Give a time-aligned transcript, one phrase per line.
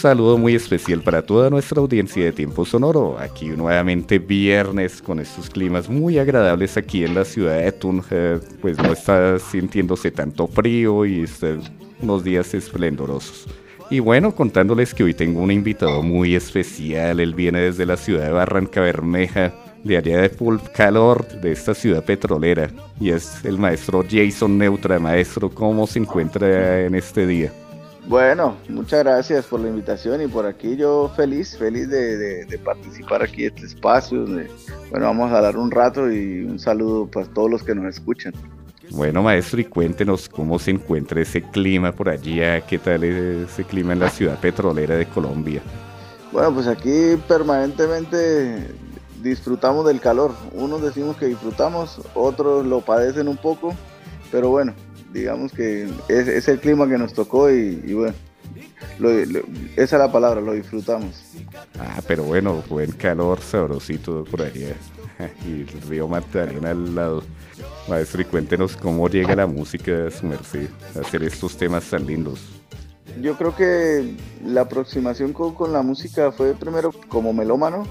[0.00, 3.18] Saludo muy especial para toda nuestra audiencia de Tiempo Sonoro.
[3.18, 8.38] Aquí nuevamente viernes con estos climas muy agradables aquí en la ciudad de Tunja.
[8.60, 11.56] Pues no está sintiéndose tanto frío y está
[12.02, 13.46] unos días esplendorosos.
[13.88, 17.18] Y bueno, contándoles que hoy tengo un invitado muy especial.
[17.18, 21.74] Él viene desde la ciudad de Barranca Bermeja, de área de full calor de esta
[21.74, 22.68] ciudad petrolera.
[23.00, 24.98] Y es el maestro Jason Neutra.
[24.98, 27.50] Maestro, ¿cómo se encuentra en este día?
[28.08, 33.44] Bueno, muchas gracias por la invitación y por aquí yo feliz, feliz de, participar aquí
[33.44, 34.24] en este espacio.
[34.24, 38.32] bueno, vamos a dar un rato y un saludo para todos los que nos escuchan.
[38.90, 42.38] Bueno, maestro, y cuéntenos cómo se encuentra ese clima por allí,
[42.68, 45.60] qué tal es ese clima en la ciudad petrolera de Colombia.
[46.30, 48.68] Bueno, pues aquí permanentemente
[49.20, 50.32] disfrutamos del calor.
[50.52, 53.74] Unos decimos que disfrutamos, otros lo padecen un poco,
[54.30, 54.74] pero bueno,
[55.16, 58.14] digamos que es, el clima que nos tocó y, bueno,
[59.76, 61.22] esa es la palabra, lo disfrutamos.
[61.78, 64.74] Ah, pero bueno, buen calor sabrosito por allá
[65.46, 67.22] y el río Magdalena al lado.
[67.88, 72.04] Maestro, y cuéntenos cómo llega la música de su merced a hacer estos temas tan
[72.04, 72.40] lindos.
[73.22, 74.14] Yo creo que
[74.44, 77.84] la aproximación con, la música fue primero como melómano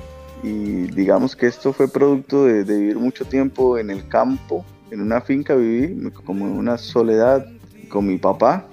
[0.43, 4.63] y digamos que esto fue producto de, de vivir mucho tiempo en el campo
[4.95, 7.45] en una finca viví como en una soledad
[7.89, 8.65] con mi papá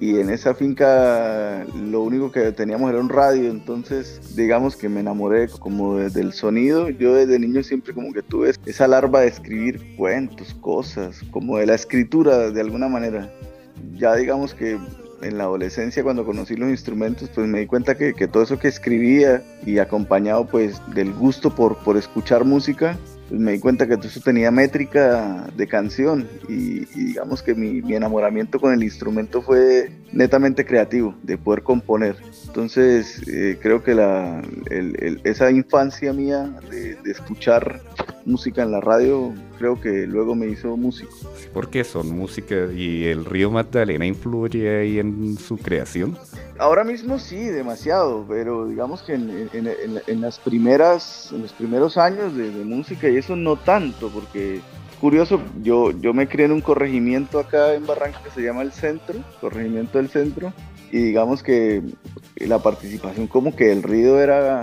[0.00, 5.00] y en esa finca lo único que teníamos era un radio, entonces digamos que me
[5.00, 6.90] enamoré como del sonido.
[6.90, 11.66] Yo desde niño siempre como que tuve esa larva de escribir cuentos, cosas, como de
[11.66, 13.32] la escritura de alguna manera.
[13.96, 14.78] Ya digamos que
[15.22, 18.58] en la adolescencia cuando conocí los instrumentos pues me di cuenta que, que todo eso
[18.58, 23.86] que escribía y acompañado pues del gusto por, por escuchar música pues me di cuenta
[23.86, 29.90] que eso tenía métrica de canción y, digamos que mi, enamoramiento con el instrumento fue
[30.12, 32.16] netamente creativo, de poder componer.
[32.46, 34.42] Entonces eh, creo que la,
[35.24, 37.80] esa infancia mía de, escuchar
[38.26, 41.12] música en la radio, creo que luego me hizo músico.
[41.52, 46.16] ¿Por qué son música y el río Magdalena influye ahí en su creación?
[46.58, 52.50] Ahora mismo sí, demasiado, pero digamos que en, las primeras, en los primeros años de,
[52.64, 54.60] música y eso no tanto, porque
[55.00, 58.72] curioso, yo, yo me crié en un corregimiento acá en Barranca que se llama El
[58.72, 60.52] Centro, Corregimiento del Centro,
[60.92, 61.82] y digamos que
[62.36, 64.62] la participación como que el río era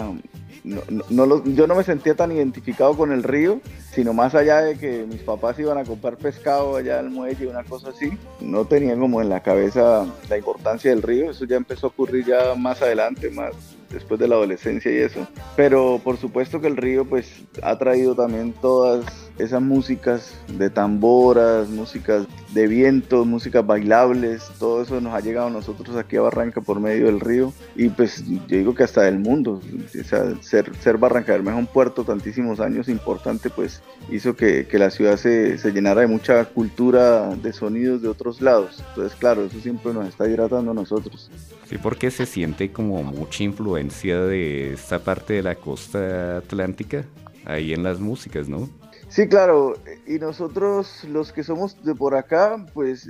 [0.63, 3.61] no, no, yo no me sentía tan identificado con el río,
[3.94, 7.63] sino más allá de que mis papás iban a comprar pescado allá al muelle, una
[7.63, 11.88] cosa así, no tenía como en la cabeza la importancia del río, eso ya empezó
[11.88, 13.53] a ocurrir ya más adelante, más
[13.89, 15.27] después de la adolescencia y eso.
[15.55, 21.69] Pero por supuesto que el río pues ha traído también todas esas músicas de tamboras,
[21.69, 26.62] músicas de viento, músicas bailables, todo eso nos ha llegado a nosotros aquí a Barranca
[26.62, 29.62] por medio del río y pues yo digo que hasta del mundo,
[30.00, 33.81] o sea, ser, ser Barranca Bermeja un puerto tantísimos años importante pues
[34.12, 38.41] hizo que, que la ciudad se, se, llenara de mucha cultura de sonidos de otros
[38.41, 41.31] lados, entonces claro, eso siempre nos está hidratando a nosotros.
[41.70, 47.06] Sí, porque se siente como mucha influencia de esta parte de la costa atlántica
[47.46, 48.70] ahí en las músicas, ¿no?
[49.11, 49.73] Sí, claro,
[50.07, 53.09] y nosotros los que somos de por acá, pues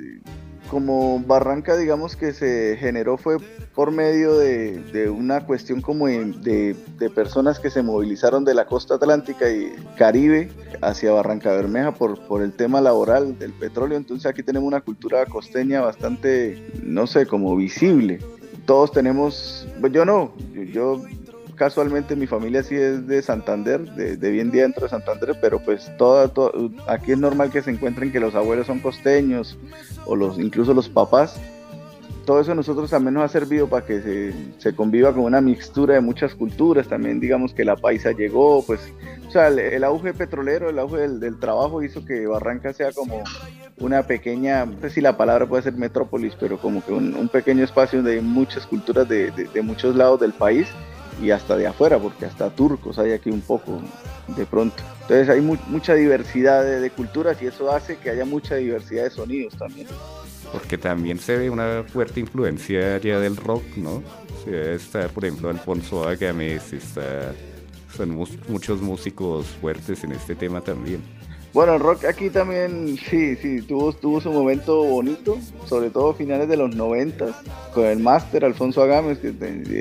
[0.67, 3.37] como Barranca, digamos que se generó fue
[3.75, 6.75] por medio de, una cuestión como de,
[7.13, 10.49] personas que se movilizaron de la costa atlántica y Caribe
[10.81, 13.95] hacia Barranca Bermeja por, por el tema laboral del petróleo.
[13.95, 18.17] Entonces aquí tenemos una cultura costeña bastante, no sé, como visible.
[18.65, 20.33] Todos tenemos, pues yo no,
[20.73, 20.99] yo
[21.61, 26.31] casualmente mi familia sí es de Santander, de, bien dentro de Santander, pero pues toda,
[26.87, 29.59] aquí es normal que se encuentren que los abuelos son costeños
[30.07, 31.39] o los incluso los papás.
[32.25, 36.01] Todo eso nosotros también nos ha servido para que se, conviva con una mixtura de
[36.01, 36.87] muchas culturas.
[36.87, 38.79] También digamos que la paisa llegó, pues,
[39.27, 43.23] o sea, el, auge petrolero, el auge del, trabajo hizo que Barranca sea como
[43.79, 47.63] una pequeña, no sé si la palabra puede ser metrópolis, pero como que un, pequeño
[47.63, 50.67] espacio donde hay muchas culturas de muchos lados del país
[51.21, 53.79] y hasta de afuera, porque hasta turcos hay aquí un poco
[54.35, 54.83] de pronto.
[55.01, 59.55] Entonces hay mucha diversidad de, culturas y eso hace que haya mucha diversidad de sonidos
[59.57, 59.87] también.
[60.51, 64.03] Porque también se ve una fuerte influencia ya del rock, ¿no?
[64.51, 67.33] está, por ejemplo, Alfonso Agames, está,
[67.95, 71.01] son muchos músicos fuertes en este tema también.
[71.53, 76.55] Bueno, rock aquí también, sí, sí, tuvo, tuvo su momento bonito, sobre todo finales de
[76.55, 77.35] los noventas,
[77.73, 79.33] con el máster Alfonso Agames, que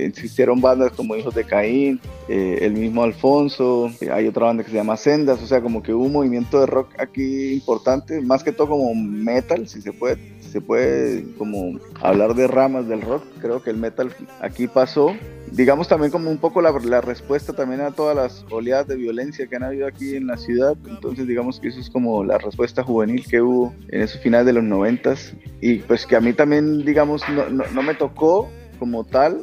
[0.05, 4.77] existieron bandas como Hijos de Caín, eh, el mismo Alfonso, hay otra banda que se
[4.77, 8.51] llama Sendas, o sea, como que hubo un movimiento de rock aquí importante, más que
[8.51, 13.25] todo como metal, si se puede se puede como hablar de ramas del rock.
[13.41, 14.11] Creo que el metal
[14.41, 15.15] aquí pasó.
[15.53, 19.57] Digamos también como un poco la, respuesta también a todas las oleadas de violencia que
[19.57, 20.77] han habido aquí en la ciudad.
[20.87, 24.53] Entonces digamos que eso es como la respuesta juvenil que hubo en esos finales de
[24.55, 25.35] los noventas.
[25.61, 28.49] Y pues que a mí también, digamos, no, no me tocó
[28.79, 29.41] como tal.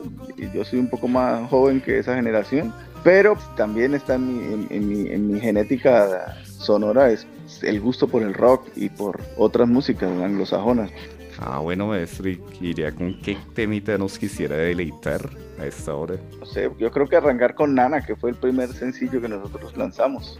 [0.53, 2.73] Yo soy un poco más joven que esa generación
[3.07, 7.25] pero también está en mi, en, mi, genética sonora es
[7.63, 10.91] el gusto por el rock y por otras músicas anglosajonas.
[11.39, 12.29] Ah, bueno, maestro,
[12.61, 15.29] iría con qué temita nos quisiera deleitar
[15.59, 16.15] a esta hora.
[16.39, 19.77] No sé, yo creo que arrancar con Nana, que fue el primer sencillo que nosotros
[19.77, 20.39] lanzamos.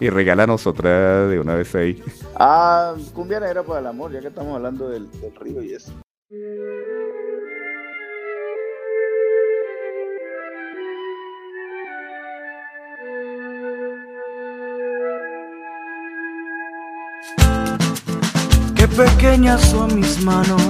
[0.00, 2.02] Y regálanos otra de una vez ahí.
[2.36, 5.92] Ah, Cumbia Negra para el Amor, ya que estamos hablando del, del río y eso.
[18.98, 20.60] Pequeñas son mis manos.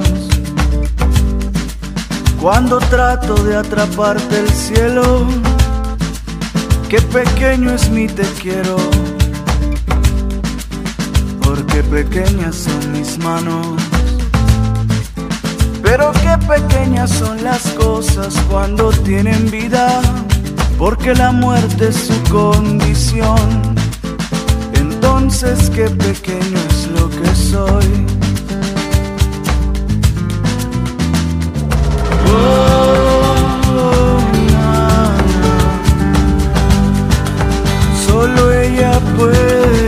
[2.39, 5.27] Cuando trato de atraparte el cielo,
[6.91, 8.77] qué pequeño es mi te quiero.
[11.43, 13.67] Porque pequeñas son mis manos.
[15.83, 20.03] Pero qué pequeñas son las cosas cuando tienen vida,
[20.77, 23.88] porque la muerte es su condición.
[25.21, 28.07] Entonces qué pequeño es lo que soy.
[38.07, 39.88] Solo ella puede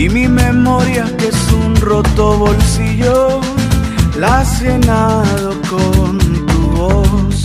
[0.00, 3.38] y mi memoria que es un roto bolsillo
[4.18, 7.44] la has llenado con tu voz.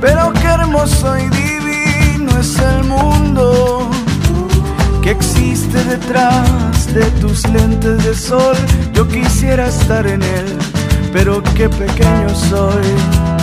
[0.00, 3.90] Pero qué hermoso y divino es el mundo
[5.02, 8.56] que existe detrás de tus lentes de sol.
[8.94, 10.58] Yo quisiera estar en él,
[11.12, 13.39] pero qué pequeño soy.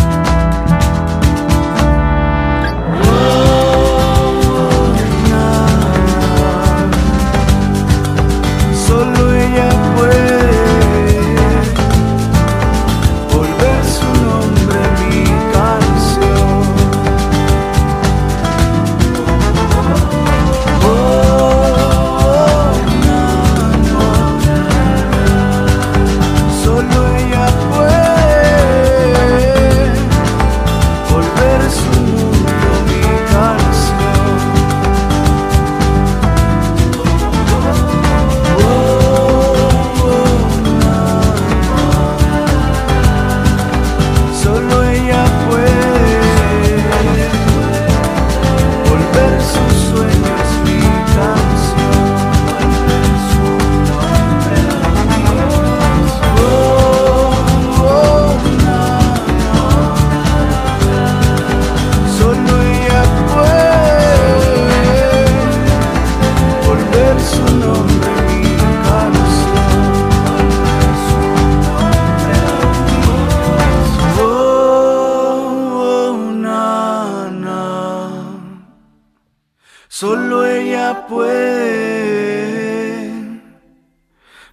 [79.99, 81.41] Solo ella puede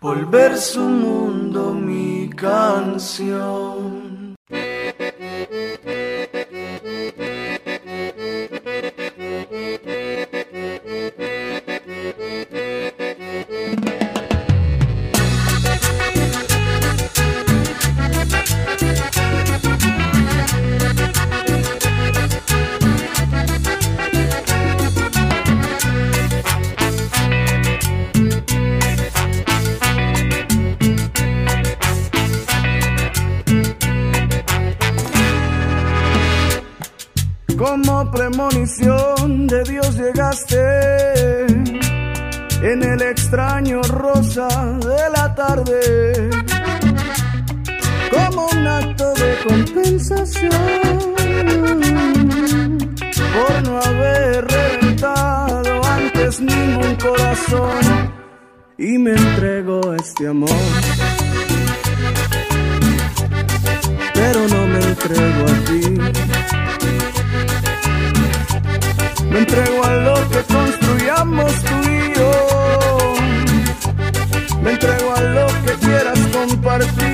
[0.00, 4.03] volver su mundo mi canción.
[38.48, 41.46] Premonición de Dios llegaste
[42.62, 44.48] en el extraño rosa
[44.80, 46.30] de la tarde.
[48.10, 50.50] Como un acto de compensación
[53.34, 58.12] por no haber reventado antes ningún corazón
[58.78, 60.50] y me entrego este amor.
[64.14, 65.83] Pero no me entrego a ti.
[69.34, 73.14] Me entrego a lo que construyamos tú y yo.
[74.62, 77.13] Me entrego a lo que quieras compartir.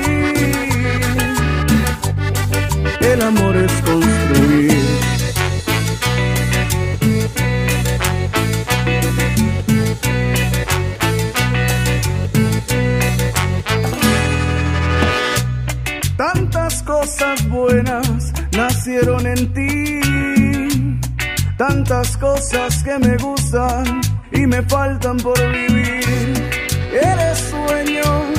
[21.91, 23.99] Tantas cosas que me gustan
[24.31, 26.49] y me faltan por vivir.
[26.93, 28.37] Eres sueños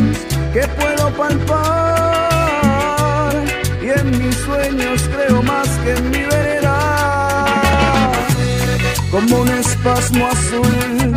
[0.55, 1.45] que puedo palpar
[3.83, 7.45] y en mis sueños creo más que en mi vereda.
[9.11, 11.15] Como un espasmo azul,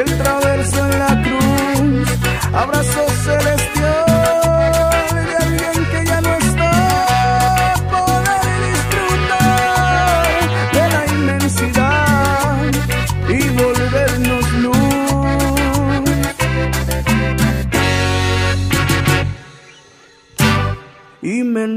[0.00, 2.08] el traverso en la cruz,
[2.52, 3.81] abrazo celestial.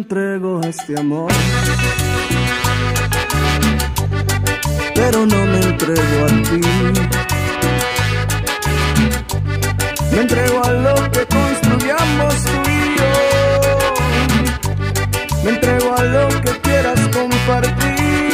[0.06, 1.32] Entrego este amor.
[4.94, 6.62] Pero no me entrego a ti.
[10.12, 13.14] Me entrego a lo que construyamos tú y yo.
[15.44, 18.30] Me entrego a lo que quieras compartir.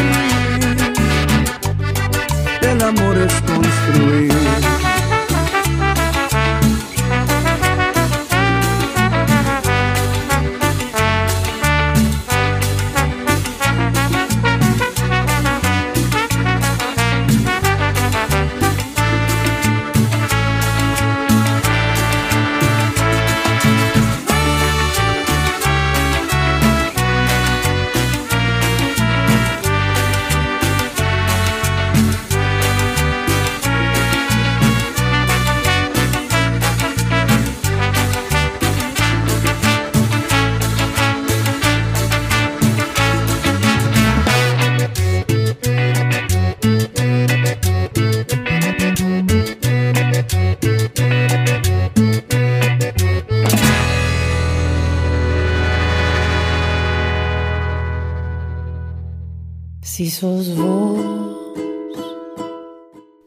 [2.61, 4.70] El amor es construir.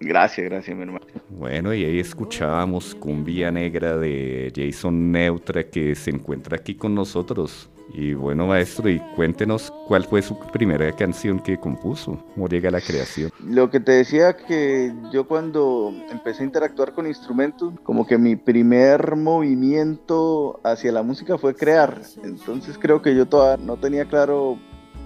[0.01, 1.05] Gracias, gracias, mi hermano.
[1.29, 7.69] Bueno, y ahí escuchábamos Cumbia Negra de Jason Neutra que se encuentra aquí con nosotros.
[7.93, 12.81] Y bueno, maestro, y cuéntenos cuál fue su primera canción que compuso, cómo llega la
[12.81, 13.31] creación.
[13.47, 18.37] Lo que te decía que yo cuando empecé a interactuar con instrumentos, como que mi
[18.37, 22.01] primer movimiento hacia la música fue crear.
[22.25, 24.59] Entonces creo que yo todavía no tenía claro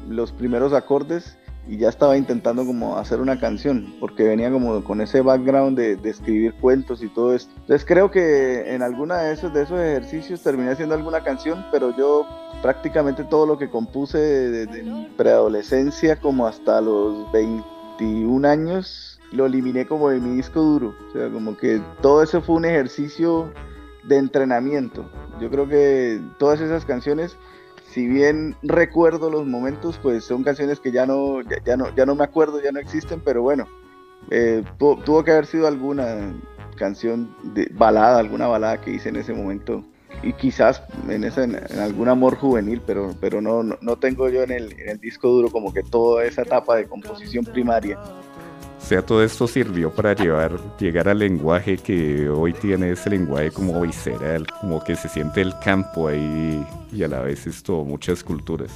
[0.09, 1.38] los primeros acordes
[1.69, 5.99] y ya estaba intentando como hacer una canción, porque venía como con ese background de,
[6.09, 7.53] escribir cuentos y todo esto.
[7.61, 11.95] Entonces creo que en alguna de esos, de esos ejercicios terminé haciendo alguna canción, pero
[11.95, 12.27] yo
[12.63, 19.87] prácticamente todo lo que compuse desde mi preadolescencia como hasta los 21 años, lo eliminé
[19.87, 20.95] como de mi disco duro.
[21.11, 23.53] O sea, como que todo eso fue un ejercicio
[24.05, 25.05] de entrenamiento.
[25.39, 27.37] Yo creo que todas esas canciones
[27.91, 32.15] si bien recuerdo los momentos, pues son canciones que ya no, ya, no, ya no
[32.15, 33.67] me acuerdo, ya no existen, pero bueno,
[34.31, 36.35] eh, tuvo que haber sido alguna
[36.77, 39.85] canción de balada, alguna balada que hice en ese momento
[40.23, 44.51] y quizás en, ese, en, algún amor juvenil, pero, pero no, no, tengo yo en
[44.51, 47.99] el, en el disco duro como que toda esa etapa de composición primaria.
[48.79, 53.51] O sea, todo esto sirvió para llevar, llegar al lenguaje que hoy tiene ese lenguaje
[53.51, 58.25] como visceral, como que se siente el campo ahí y a la vez esto, muchas
[58.25, 58.71] culturas.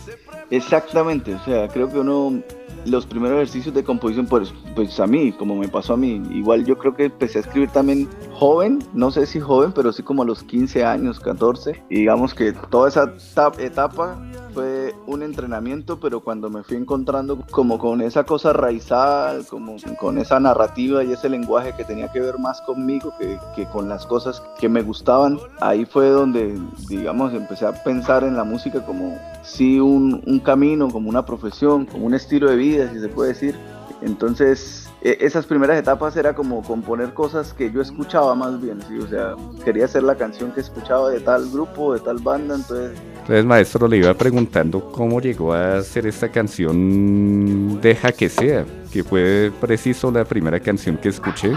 [0.51, 2.43] Exactamente, o sea, creo que uno,
[2.85, 6.65] los primeros ejercicios de composición, pues, pues a mí, como me pasó a mí, igual
[6.65, 10.23] yo creo que empecé a escribir también joven, no sé si joven, pero sí como
[10.23, 11.85] a los 15 años, 14.
[11.89, 13.15] Y digamos que toda esa
[13.59, 14.21] etapa
[14.53, 20.19] fue un entrenamiento, pero cuando me fui encontrando como con esa cosa raizal, como con
[20.19, 24.07] esa narrativa y ese lenguaje que tenía que ver más conmigo que, que con las
[24.07, 29.19] cosas que me gustaban, ahí fue donde, digamos, empecé a pensar en la música como
[29.43, 33.31] sí un, un camino, como una profesión, como un estilo de vida, si se puede
[33.31, 33.55] decir.
[34.01, 38.99] Entonces, e, esas primeras etapas era como componer cosas que yo escuchaba más bien, ¿sí?
[38.99, 42.99] o sea, quería hacer la canción que escuchaba de tal grupo, de tal banda, entonces
[43.23, 49.05] entonces, maestro, le iba preguntando cómo llegó a hacer esta canción Deja que sea, que
[49.05, 51.53] fue preciso la primera canción que escuché,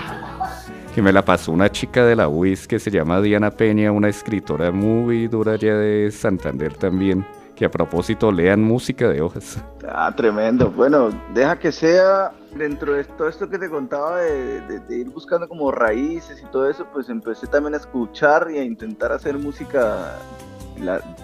[0.93, 4.09] que me la pasó una chica de la UIS que se llama Diana Peña, una
[4.09, 9.63] escritora muy dura de Santander también, que a propósito lean música de hojas.
[9.87, 10.69] Ah, tremendo.
[10.69, 15.47] Bueno, Deja que sea, dentro de todo esto que te contaba de, de, ir buscando
[15.47, 20.17] como raíces y todo eso, pues empecé también a escuchar y a intentar hacer música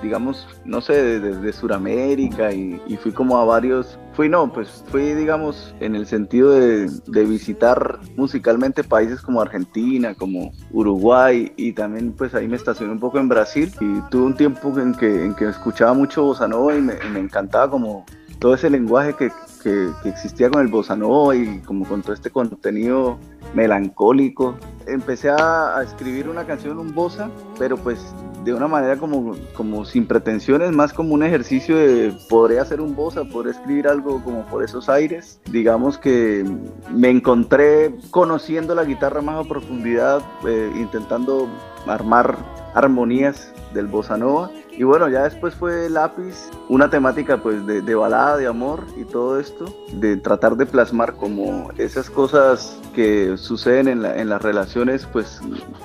[0.01, 5.73] digamos, no sé, desde Sudamérica y, fui como a varios, fui no, pues fui, digamos,
[5.79, 6.89] en el sentido de,
[7.25, 13.19] visitar musicalmente países como Argentina, como Uruguay y también pues ahí me estacioné un poco
[13.19, 16.81] en Brasil y tuve un tiempo en que, en que escuchaba mucho bossa nova y
[16.81, 18.05] me, encantaba como
[18.39, 22.29] todo ese lenguaje que, que, existía con el bossa nova y como con todo este
[22.29, 23.17] contenido
[23.53, 24.55] melancólico.
[24.87, 27.99] Empecé a, escribir una canción, un bossa, pero pues
[28.43, 32.95] de una manera como, como sin pretensiones, más como un ejercicio de podría hacer un
[32.95, 35.39] bossa, podría escribir algo como por esos aires.
[35.51, 36.43] Digamos que
[36.91, 41.47] me encontré conociendo la guitarra más a profundidad, eh, intentando
[41.85, 42.37] armar
[42.73, 44.49] armonías del bossa nova
[44.81, 49.39] y bueno, ya después fue Lápiz, una temática pues de, balada, de amor y todo
[49.39, 55.39] esto, de tratar de plasmar como esas cosas que suceden en, en las relaciones, pues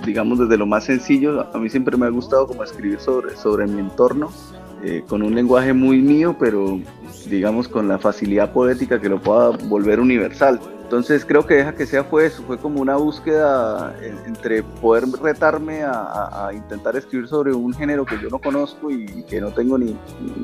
[0.07, 1.47] digamos desde lo más sencillo.
[1.55, 4.31] A mí siempre me ha gustado como escribir sobre, sobre mi entorno,
[4.83, 6.81] eh, con un lenguaje muy mío, pero
[7.29, 10.61] digamos con la facilidad poética que lo pueda volver universal.
[10.87, 13.93] Entonces creo que Deja que sea fue eso, fue como una búsqueda
[14.25, 19.41] entre poder retarme a, intentar escribir sobre un género que yo no conozco y que
[19.41, 19.97] no tengo ni,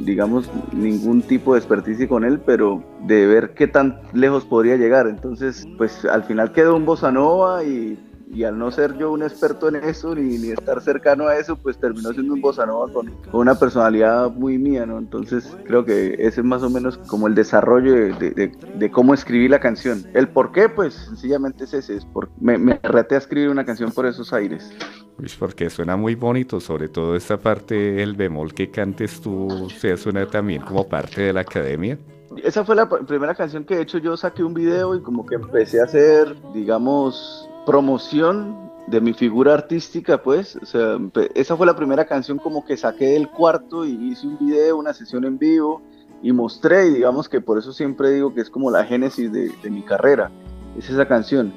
[0.05, 5.07] digamos, ningún tipo de experticia con él, pero de ver qué tan lejos podría llegar.
[5.07, 7.97] Entonces, pues al final quedó un bossa nova y
[8.33, 11.57] y al no ser yo un experto en eso ni, ni estar cercano a eso,
[11.57, 14.99] pues terminó siendo un bossa nova con, una personalidad muy mía, ¿no?
[14.99, 19.51] Entonces creo que ese es más o menos como el desarrollo de, de, cómo escribir
[19.51, 20.05] la canción.
[20.15, 23.67] El por qué, pues sencillamente es ese, es porque me, me reté a escribir una
[23.67, 24.73] canción por esos aires.
[25.19, 29.69] Pues porque suena muy bonito, sobre todo esta parte, el bemol que cantes tú, o
[29.69, 31.99] sea, suena también como parte de la academia.
[32.43, 35.35] Esa fue la primera canción que de hecho yo saqué un video y como que
[35.35, 40.99] empecé a hacer, digamos, promoción de mi figura artística, pues, o sea,
[41.35, 44.93] esa fue la primera canción como que saqué del cuarto y hice un video, una
[44.93, 45.83] sesión en vivo
[46.23, 49.71] y mostré, y digamos que por eso siempre digo que es como la génesis de,
[49.71, 50.31] mi carrera,
[50.77, 51.53] es esa canción.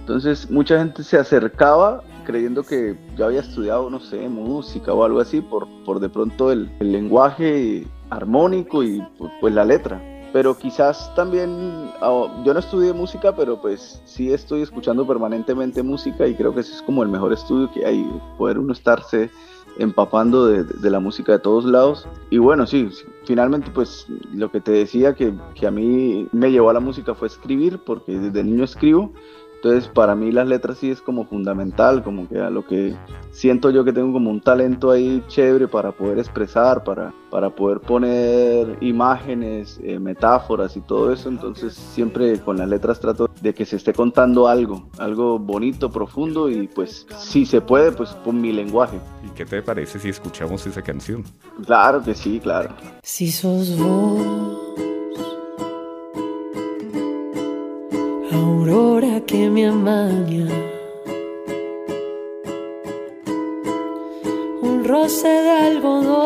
[0.00, 5.20] Entonces mucha gente se acercaba creyendo que yo había estudiado, no sé, música o algo
[5.20, 9.02] así, por, por de pronto el, el lenguaje armónico y
[9.40, 10.02] pues la letra
[10.34, 16.26] pero quizás también, ah, yo no estudié música, pero pues sí estoy escuchando permanentemente música
[16.26, 18.04] y creo que ese es como el mejor estudio que hay,
[18.36, 19.30] poder uno estarse
[19.78, 22.08] empapando de, la música de todos lados.
[22.30, 22.88] Y bueno, sí,
[23.24, 27.28] finalmente pues lo que te decía que a mí me llevó a la música fue
[27.28, 29.12] escribir, porque desde niño escribo
[29.64, 32.94] entonces, para mí las letras sí es como fundamental, como que a lo que
[33.30, 37.80] siento yo que tengo como un talento ahí chévere para poder expresar, para, para poder
[37.80, 41.30] poner imágenes, eh, metáforas y todo eso.
[41.30, 46.50] Entonces, siempre con las letras trato de que se esté contando algo, algo bonito, profundo
[46.50, 49.00] y pues si se puede, pues con mi lenguaje.
[49.26, 51.24] ¿Y qué te parece si escuchamos esa canción?
[51.64, 52.68] Claro que sí, claro.
[53.02, 54.63] Si sos vos
[58.34, 60.46] aurora que me amaña.
[64.62, 66.23] Un roce de algodón,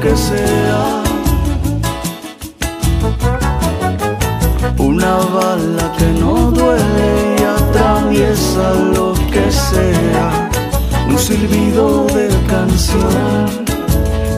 [0.00, 1.02] Que sea.
[4.78, 10.50] Una bala que no duele y atraviesa lo que sea,
[11.08, 13.64] un silbido de canción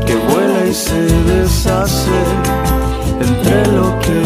[0.04, 1.00] que vuela y se
[1.32, 2.20] deshace
[3.20, 4.20] entre lo que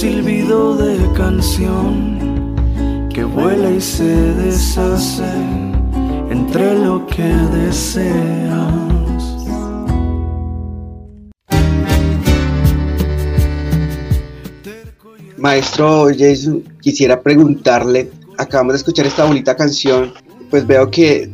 [0.00, 2.54] silbido de canción
[3.08, 5.24] que vuela y se deshace
[6.30, 8.66] entre lo que deseas.
[15.38, 20.12] Maestro Jason, quisiera preguntarle, acabamos de escuchar esta bonita canción,
[20.50, 21.32] pues veo que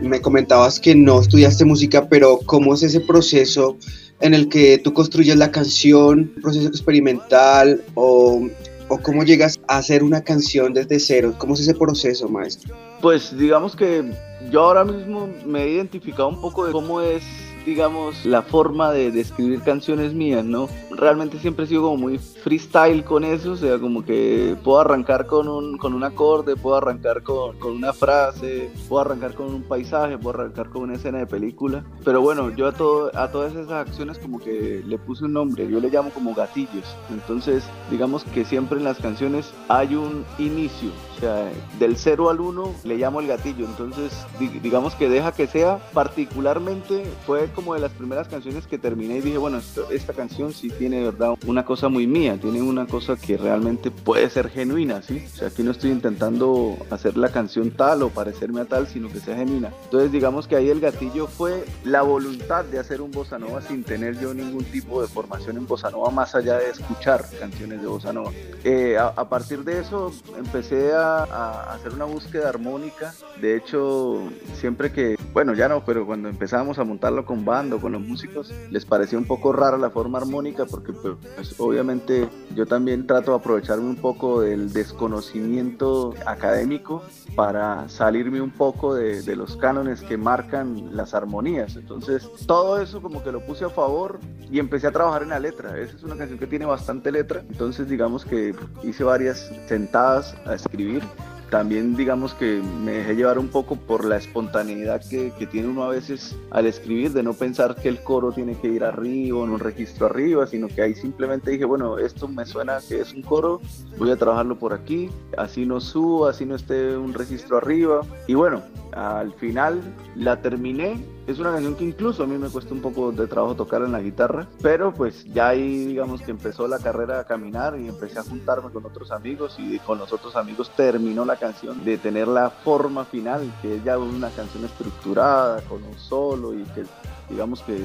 [0.00, 3.78] me comentabas que no estudiaste música, pero ¿cómo es ese proceso
[4.24, 8.48] en el que tú construyes la canción, un proceso experimental o,
[8.88, 11.34] o cómo llegas a hacer una canción desde cero?
[11.36, 12.74] ¿Cómo es ese proceso, maestro?
[13.02, 14.02] Pues digamos que
[14.50, 17.22] yo ahora mismo me he identificado un poco de cómo es,
[17.66, 20.70] digamos, la forma de, de escribir canciones mías, ¿no?
[20.90, 25.26] Realmente siempre he sido como muy freestyle con eso, o sea, como que puedo arrancar
[25.26, 29.62] con un, con un acorde, puedo arrancar con, con una frase, puedo arrancar con un
[29.62, 33.54] paisaje, puedo arrancar con una escena de película, pero bueno, yo a, todo, a todas
[33.54, 38.24] esas acciones como que le puse un nombre, yo le llamo como gatillos, entonces digamos
[38.24, 42.98] que siempre en las canciones hay un inicio, o sea, del 0 al 1 le
[42.98, 47.92] llamo el gatillo, entonces di- digamos que deja que sea, particularmente fue como de las
[47.92, 51.64] primeras canciones que terminé y dije, bueno, esto- esta canción sí tiene de verdad una
[51.64, 55.24] cosa muy mía, tiene una cosa que realmente puede ser genuina, ¿sí?
[55.26, 59.08] O sea, aquí no estoy intentando hacer la canción tal o parecerme a tal, sino
[59.08, 59.72] que sea genuina.
[59.84, 63.84] Entonces digamos que ahí el gatillo fue la voluntad de hacer un bossa nova sin
[63.84, 67.86] tener yo ningún tipo de formación en bossa nova más allá de escuchar canciones de
[67.86, 68.30] bossa nova.
[68.64, 73.14] Eh, a, a partir de eso empecé a, a hacer una búsqueda armónica.
[73.40, 74.22] De hecho,
[74.54, 78.52] siempre que, bueno, ya no, pero cuando empezábamos a montarlo con bando, con los músicos,
[78.70, 81.16] les parecía un poco rara la forma armónica porque pues,
[81.58, 82.23] obviamente
[82.54, 87.02] yo también trato de aprovecharme un poco del desconocimiento académico
[87.34, 91.76] para salirme un poco de, de los cánones que marcan las armonías.
[91.76, 95.40] Entonces, todo eso como que lo puse a favor y empecé a trabajar en la
[95.40, 95.78] letra.
[95.78, 100.54] Esa es una canción que tiene bastante letra, entonces digamos que hice varias sentadas a
[100.54, 101.02] escribir
[101.50, 105.88] también digamos que me dejé llevar un poco por la espontaneidad que, tiene uno a
[105.88, 109.58] veces al escribir, de no pensar que el coro tiene que ir arriba en un
[109.60, 113.60] registro arriba, sino que ahí simplemente dije, bueno, esto me suena que es un coro,
[113.98, 118.00] voy a trabajarlo por aquí, así no subo, así no esté un registro arriba.
[118.26, 118.62] Y bueno,
[118.94, 119.80] al final
[120.14, 121.04] la terminé.
[121.26, 123.92] Es una canción que incluso a mí me cuesta un poco de trabajo tocar en
[123.92, 128.18] la guitarra, pero pues ya ahí digamos que empezó la carrera a caminar y empecé
[128.18, 132.28] a juntarme con otros amigos y con los otros amigos terminó la canción de tener
[132.28, 136.84] la forma final, que es ya una canción estructurada, con un solo y que
[137.30, 137.78] digamos que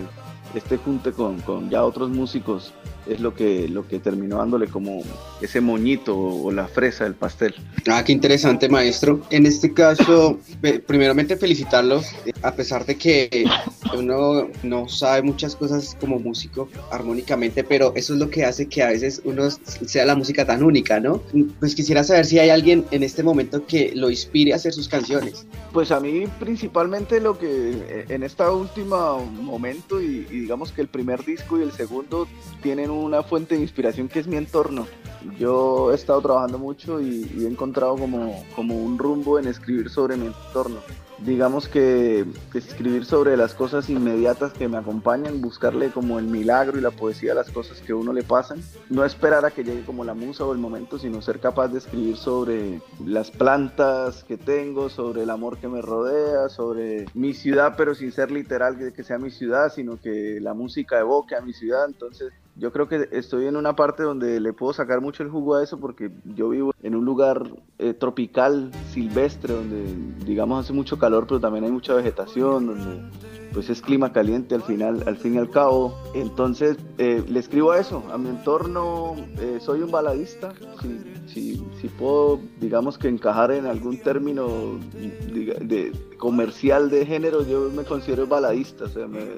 [0.55, 2.73] este junte con, con, ya otros músicos
[3.05, 5.01] es lo que, lo que terminó dándole como
[5.41, 7.55] ese moñito o, la fresa del pastel.
[7.87, 9.21] Ah, qué interesante, maestro.
[9.29, 10.39] En este caso,
[10.87, 13.45] primeramente felicitarlos, eh, a pesar de que
[13.97, 18.83] uno no sabe muchas cosas como músico armónicamente, pero eso es lo que hace que
[18.83, 21.21] a veces uno sea la música tan única, ¿no?
[21.59, 24.87] Pues quisiera saber si hay alguien en este momento que lo inspire a hacer sus
[24.87, 25.45] canciones.
[25.71, 30.81] Pues a mí principalmente lo que eh, en este último momento y, y digamos que
[30.81, 32.27] el primer disco y el segundo
[32.61, 34.87] tienen una fuente de inspiración que es mi entorno.
[35.37, 39.89] Yo he estado trabajando mucho y, y he encontrado como, como un rumbo en escribir
[39.89, 40.79] sobre mi entorno
[41.25, 46.81] digamos que escribir sobre las cosas inmediatas que me acompañan, buscarle como el milagro y
[46.81, 49.83] la poesía a las cosas que a uno le pasan, no esperar a que llegue
[49.85, 54.37] como la musa o el momento, sino ser capaz de escribir sobre las plantas que
[54.37, 59.03] tengo, sobre el amor que me rodea, sobre mi ciudad, pero sin ser literal que,
[59.03, 63.07] sea mi ciudad, sino que la música evoque a mi ciudad, entonces yo creo que
[63.11, 66.49] estoy en una parte donde le puedo sacar mucho el jugo a eso porque yo
[66.49, 67.49] vivo en un lugar
[67.81, 69.85] eh, tropical, silvestre, donde
[70.25, 73.09] digamos hace mucho calor, pero también hay mucha vegetación, donde
[73.53, 75.97] pues es clima caliente al final, al fin y al cabo.
[76.13, 80.99] Entonces eh, le escribo a eso, a mi entorno, eh, soy un baladista, si,
[81.33, 87.83] si, si, puedo digamos que encajar en algún término de, comercial de género, yo me
[87.83, 88.85] considero baladista,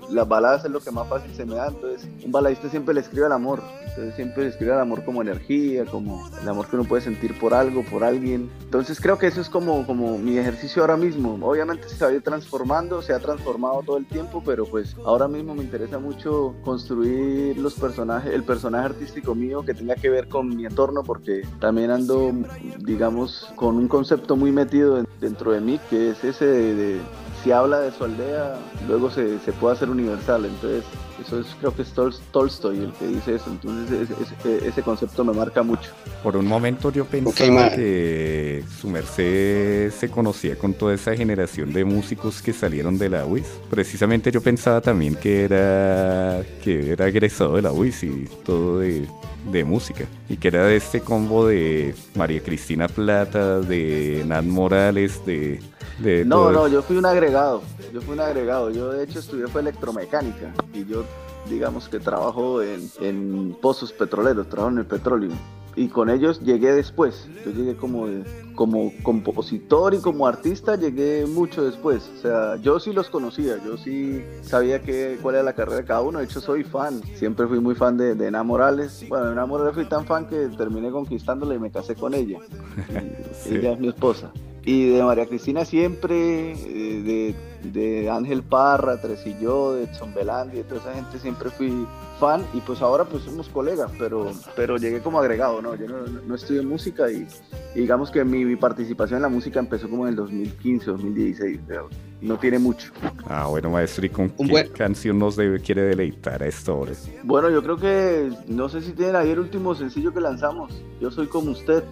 [0.09, 3.01] las baladas es lo que más fácil se me da, entonces un baladista siempre le
[3.01, 6.75] escribe al amor, entonces siempre le escribe al amor como energía, como el amor que
[6.75, 10.37] uno puede sentir por algo, por alguien, entonces creo que eso es como, como mi
[10.37, 14.65] ejercicio ahora mismo, obviamente se va a transformando, se ha transformado todo el tiempo, pero
[14.65, 19.95] pues ahora mismo me interesa mucho construir los personajes, el personaje artístico mío que tenga
[19.95, 22.31] que ver con mi entorno, porque también ando,
[22.79, 27.01] digamos, con un concepto muy metido dentro de mí, que es ese de
[27.43, 28.55] si habla de su aldea,
[28.87, 30.45] luego se, se puede hacer universal.
[30.45, 30.83] Entonces,
[31.25, 33.49] eso es, creo que es Tol Tolstoy el que dice eso.
[33.49, 35.91] Entonces, ese, ese, concepto me marca mucho.
[36.23, 41.73] Por un momento yo pensaba okay, que su merced se conocía con toda esa generación
[41.73, 43.47] de músicos que salieron de la UIS.
[43.69, 49.07] Precisamente yo pensaba también que era, que era egresado de la UIS y todo de,
[49.45, 50.05] de música.
[50.29, 55.59] Y que era de este combo de María Cristina Plata, de Nat Morales, de
[56.01, 56.51] de no, todo.
[56.51, 57.61] no, yo fui un agregado.
[57.93, 58.71] Yo fui un agregado.
[58.71, 61.05] Yo de hecho estudié fue electromecánica y yo
[61.49, 65.31] digamos que trabajo en, en pozos petroleros, trabajo en el petróleo.
[65.75, 67.27] Y con ellos llegué después.
[67.45, 68.07] Yo llegué como,
[68.55, 72.09] como compositor y como artista llegué mucho después.
[72.17, 75.85] O sea, yo sí los conocía, yo sí sabía que, cuál era la carrera de
[75.85, 76.19] cada uno.
[76.19, 77.01] De hecho, soy fan.
[77.15, 79.05] Siempre fui muy fan de, de Ana Morales.
[79.07, 82.39] Bueno, de Ana Morales fui tan fan que terminé conquistándola y me casé con ella.
[83.33, 83.55] sí.
[83.55, 84.31] Ella es mi esposa.
[84.63, 90.93] Y de María Cristina siempre, de, de Ángel Parra, Tresillo, de Zombelandi, de toda esa
[90.93, 91.85] gente siempre fui
[92.19, 95.75] fan y pues ahora pues somos colegas, pero, pero llegué como agregado, ¿no?
[95.75, 97.27] Yo no, no estudié música y,
[97.75, 101.59] y, digamos que mi, mi, participación en la música empezó como en el 2015, 2016,
[101.67, 101.89] pero
[102.21, 102.91] no tiene mucho.
[103.25, 104.69] Ah, bueno, maestro, ¿y con qué buen...
[104.69, 106.91] canción nos debe, quiere deleitar a esta hora?
[107.23, 111.09] Bueno, yo creo que, no sé si tienen ahí el último sencillo que lanzamos, Yo
[111.09, 111.83] Soy Como Usted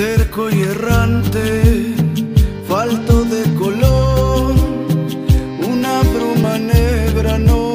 [0.00, 1.94] terco y errante,
[2.70, 4.54] falto de color,
[5.68, 7.69] una bruma negra no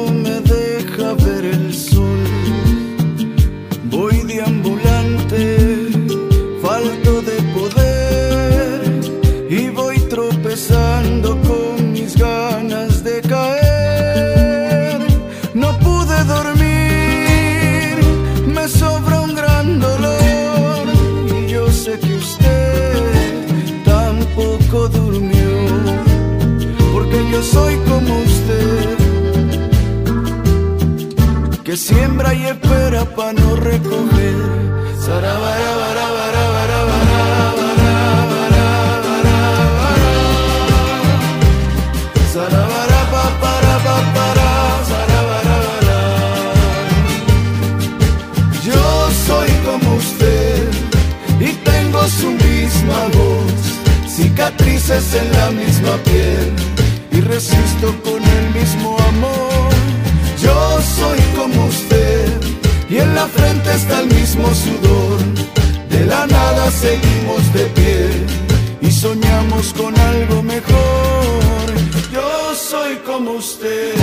[31.76, 34.34] siembra y espera para no recoger.
[48.64, 50.68] Yo soy como usted
[51.40, 56.52] y tengo su misma voz, cicatrices en la misma piel
[57.12, 59.70] y resisto con el mismo amor.
[60.42, 61.25] Yo soy
[62.88, 65.18] y en la frente está el mismo sudor.
[65.90, 68.10] De la nada seguimos de pie
[68.80, 71.66] y soñamos con algo mejor.
[72.12, 73.94] Yo soy como usted.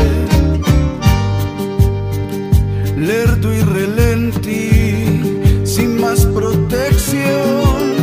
[2.98, 7.94] Lerdo y relenti, sin más protección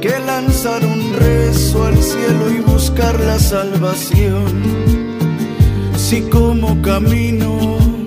[0.00, 4.90] que lanzar un rezo al cielo y buscar la salvación.
[5.96, 7.99] Si como camino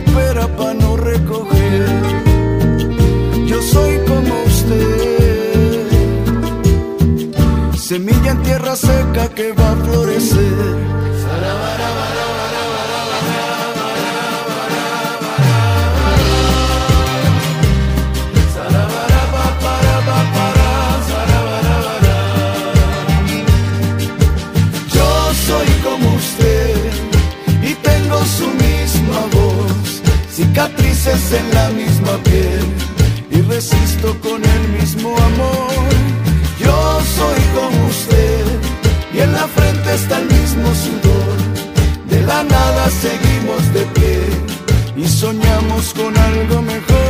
[0.00, 1.88] espera para no recoger.
[3.46, 5.88] Yo soy como usted,
[7.76, 11.09] semilla en tierra seca que va a florecer.
[31.06, 32.60] En la misma piel
[33.30, 35.72] y resisto con el mismo amor.
[36.58, 38.44] Yo soy como usted
[39.14, 41.36] y en la frente está el mismo sudor.
[42.06, 44.20] De la nada seguimos de pie
[44.94, 47.09] y soñamos con algo mejor.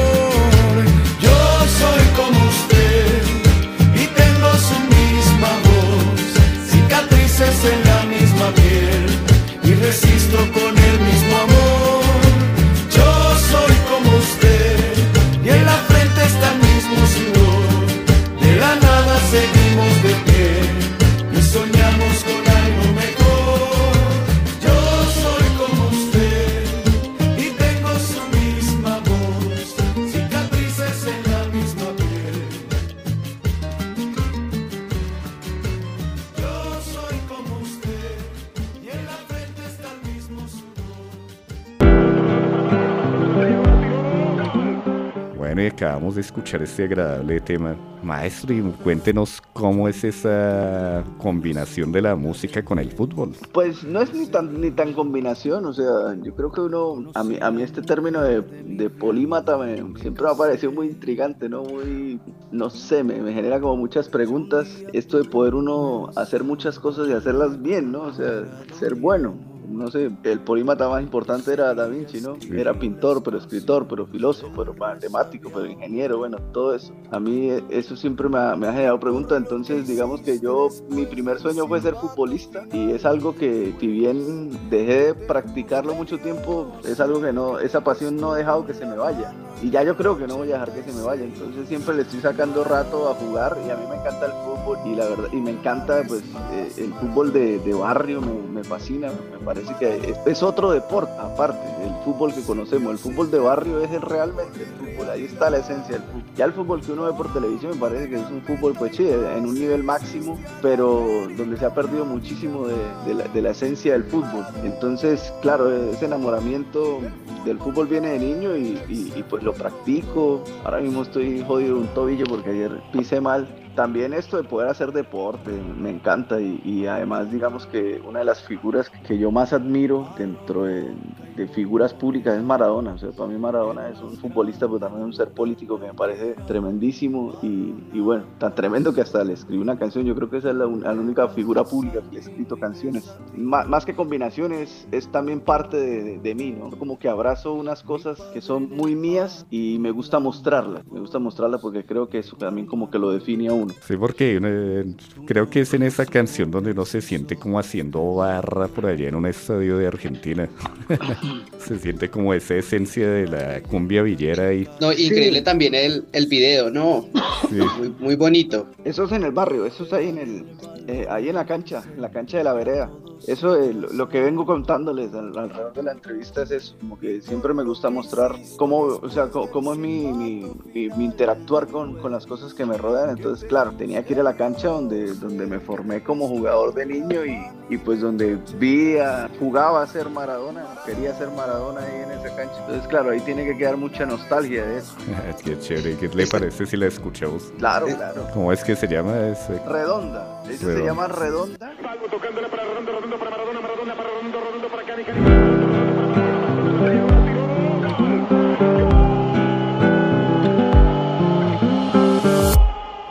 [46.50, 47.76] Escuchar este agradable tema.
[48.02, 53.34] Maestro, y cuéntenos cómo es esa combinación de la música con el fútbol.
[53.52, 57.22] Pues no es ni tan ni tan combinación, o sea, yo creo que uno, a
[57.22, 61.50] mí, a mí este término de, de polímata me, siempre me ha parecido muy intrigante,
[61.50, 61.62] ¿no?
[61.62, 62.18] Muy,
[62.50, 67.06] no sé, me, me genera como muchas preguntas, esto de poder uno hacer muchas cosas
[67.06, 68.04] y hacerlas bien, ¿no?
[68.04, 68.44] O sea,
[68.78, 69.49] ser bueno.
[69.70, 72.36] No sé, el polímata más importante era Da Vinci, ¿no?
[72.52, 76.92] Era pintor, pero escritor, pero filósofo, pero matemático, pero ingeniero, bueno, todo eso.
[77.10, 80.68] A mí eh, eso siempre me ha, me ha generado preguntas, entonces digamos que yo,
[80.90, 85.94] mi primer sueño fue ser futbolista y es algo que si bien dejé de practicarlo
[85.94, 89.32] mucho tiempo, es algo que no, esa pasión no ha dejado que se me vaya.
[89.62, 91.94] Y ya yo creo que no voy a dejar que se me vaya, entonces siempre
[91.94, 95.04] le estoy sacando rato a jugar y a mí me encanta el fútbol y la
[95.06, 99.38] verdad, y me encanta pues eh, el fútbol de, de barrio, me, me fascina, me
[99.44, 103.90] parece que es, otro deporte aparte del fútbol que conocemos, el fútbol de barrio es
[103.90, 106.22] el- realmente el fútbol, ahí está la esencia del fútbol.
[106.36, 108.96] Ya el fútbol que uno ve por televisión me parece que es un fútbol pues
[108.96, 114.04] sí, en un nivel máximo, pero donde se ha perdido muchísimo de, la, esencia del
[114.04, 114.44] fútbol.
[114.64, 117.00] Entonces, claro, ese enamoramiento
[117.44, 120.42] del fútbol viene de niño y, y- pues lo practico.
[120.64, 123.46] Ahora mismo estoy jodido un tobillo porque ayer pisé mal.
[123.74, 128.24] También esto de poder hacer deporte me encanta y, y además digamos que una de
[128.24, 130.92] las figuras que yo más admiro dentro de,
[131.36, 132.94] de figuras públicas es Maradona.
[132.94, 135.94] O sea, para mí Maradona es un futbolista pero también un ser político que me
[135.94, 140.04] parece tremendísimo y, y bueno, tan tremendo que hasta le escribí una canción.
[140.04, 142.56] Yo creo que esa es la, un- la única figura pública que le he escrito
[142.56, 143.04] canciones.
[143.36, 146.70] Má- más que combinaciones, es también parte de, de- de mí, ¿no?
[146.70, 150.84] Como que abrazo unas cosas que son muy mías y me gusta mostrarlas.
[150.90, 153.59] Me gusta mostrarlas porque creo que eso también como que lo define a uno.
[153.62, 153.74] Uno.
[153.86, 154.84] Sí, porque eh,
[155.26, 159.08] creo que es en esa canción donde uno se siente como haciendo barra por allá
[159.08, 160.48] en un estadio de Argentina.
[161.58, 166.26] se siente como esa esencia de la cumbia villera y No, increíble también el, el
[166.26, 167.06] video, ¿no?
[167.48, 168.66] sí, Muy, muy bonito.
[168.84, 170.44] Eso es en el barrio, eso es ahí en el,
[170.88, 172.90] eh, ahí en la cancha, en la cancha de la vereda.
[173.26, 177.20] Eso, eh, lo, que vengo contándoles al- alrededor de la entrevista es eso, como que
[177.20, 181.66] siempre me gusta mostrar cómo, o sea, co- cómo, es mi, mi, mi- mi interactuar
[181.68, 183.10] con, con las cosas que me rodean.
[183.10, 186.86] Entonces, claro, tenía que ir a la cancha donde, donde me formé como jugador de
[186.86, 187.36] niño y,
[187.68, 192.36] y pues donde vi, a- jugaba a ser Maradona, quería ser Maradona ahí en esa
[192.36, 192.54] cancha.
[192.60, 194.94] Entonces, claro, ahí tiene que quedar mucha nostalgia de eso.
[195.44, 195.96] qué chévere.
[195.96, 197.52] ¿Qué le parece si la escuchamos?
[197.58, 198.28] Claro, claro.
[198.32, 199.58] ¿Cómo es que se llama ese?
[199.66, 200.86] Redonda, ese se Redonda.
[200.86, 201.70] llama Redonda.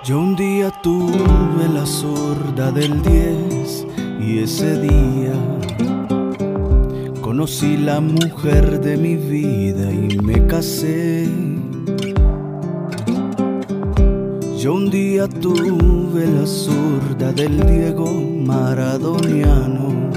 [0.09, 3.85] Yo un día tuve la sorda del 10
[4.19, 5.33] y ese día
[7.21, 11.29] conocí la mujer de mi vida y me casé.
[14.57, 20.09] Yo un día tuve la sorda del Diego Maradoniano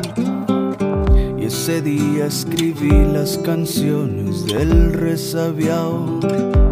[1.39, 6.72] y ese día escribí las canciones del resabiao.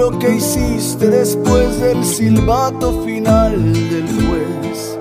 [0.00, 4.98] Lo que hiciste después del silbato final del juez,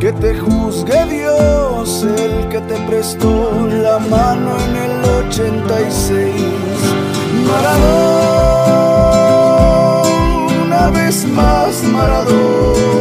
[0.00, 6.34] que te juzgue Dios, el que te prestó la mano en el 86.
[7.46, 8.38] Maradón,
[10.64, 12.97] una vez más Maradón,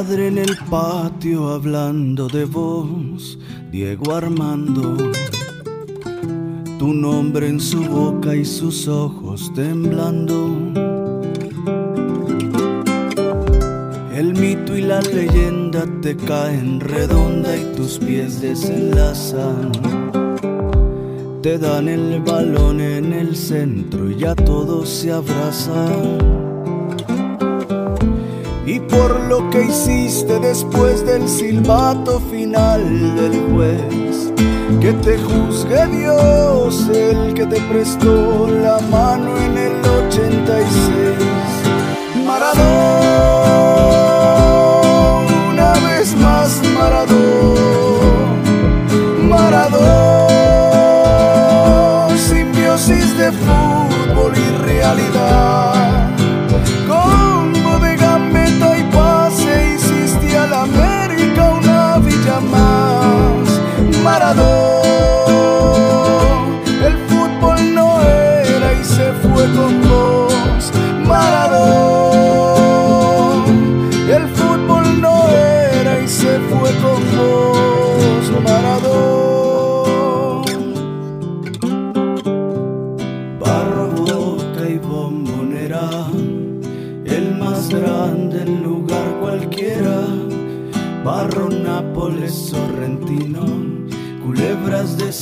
[0.00, 3.38] padre en el patio hablando de vos,
[3.70, 4.96] Diego Armando.
[6.78, 10.56] Tu nombre en su boca y sus ojos temblando.
[14.14, 19.70] El mito y la leyenda te caen redonda y tus pies desenlazan.
[21.42, 26.49] Te dan el balón en el centro y ya todos se abrazan.
[28.72, 34.32] Y por lo que hiciste después del silbato final del juez,
[34.80, 39.72] que te juzgue Dios, el que te prestó la mano en el
[40.06, 41.16] 86.
[42.24, 42.60] Maradón,
[45.52, 47.09] una vez más Maradón,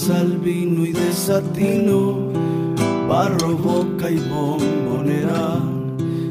[0.08, 2.32] Salvino y de Satino.
[3.06, 5.60] Barro, boca y bombonera,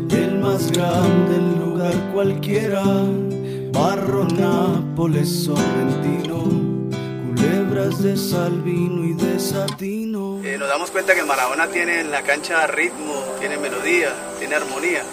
[0.09, 2.83] el más grande en lugar cualquiera.
[3.71, 6.41] Barro, Nápoles, Sorrentino,
[7.27, 10.39] culebras de Salvino y de Satino.
[10.43, 15.03] Eh, nos damos cuenta que Maradona tiene en la cancha ritmo, tiene melodía, tiene armonía.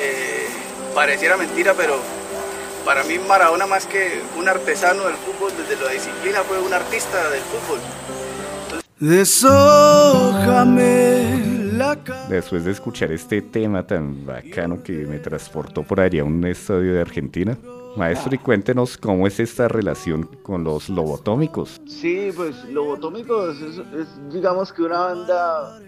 [0.00, 0.46] Eh,
[0.94, 1.98] pareciera mentira, pero
[2.84, 7.30] para mí Maradona más que un artesano del fútbol, desde la disciplina fue un artista
[7.30, 7.80] del fútbol.
[9.00, 10.12] Deshójame
[11.72, 12.28] la cara.
[12.28, 16.94] Después de escuchar este tema tan bacano que me transportó por allá a un estadio
[16.94, 17.58] de Argentina,
[17.96, 21.80] Maestro, y cuéntenos cómo es esta relación con los lobotómicos.
[21.86, 25.80] Sí, pues Lobotómicos es, es digamos que una banda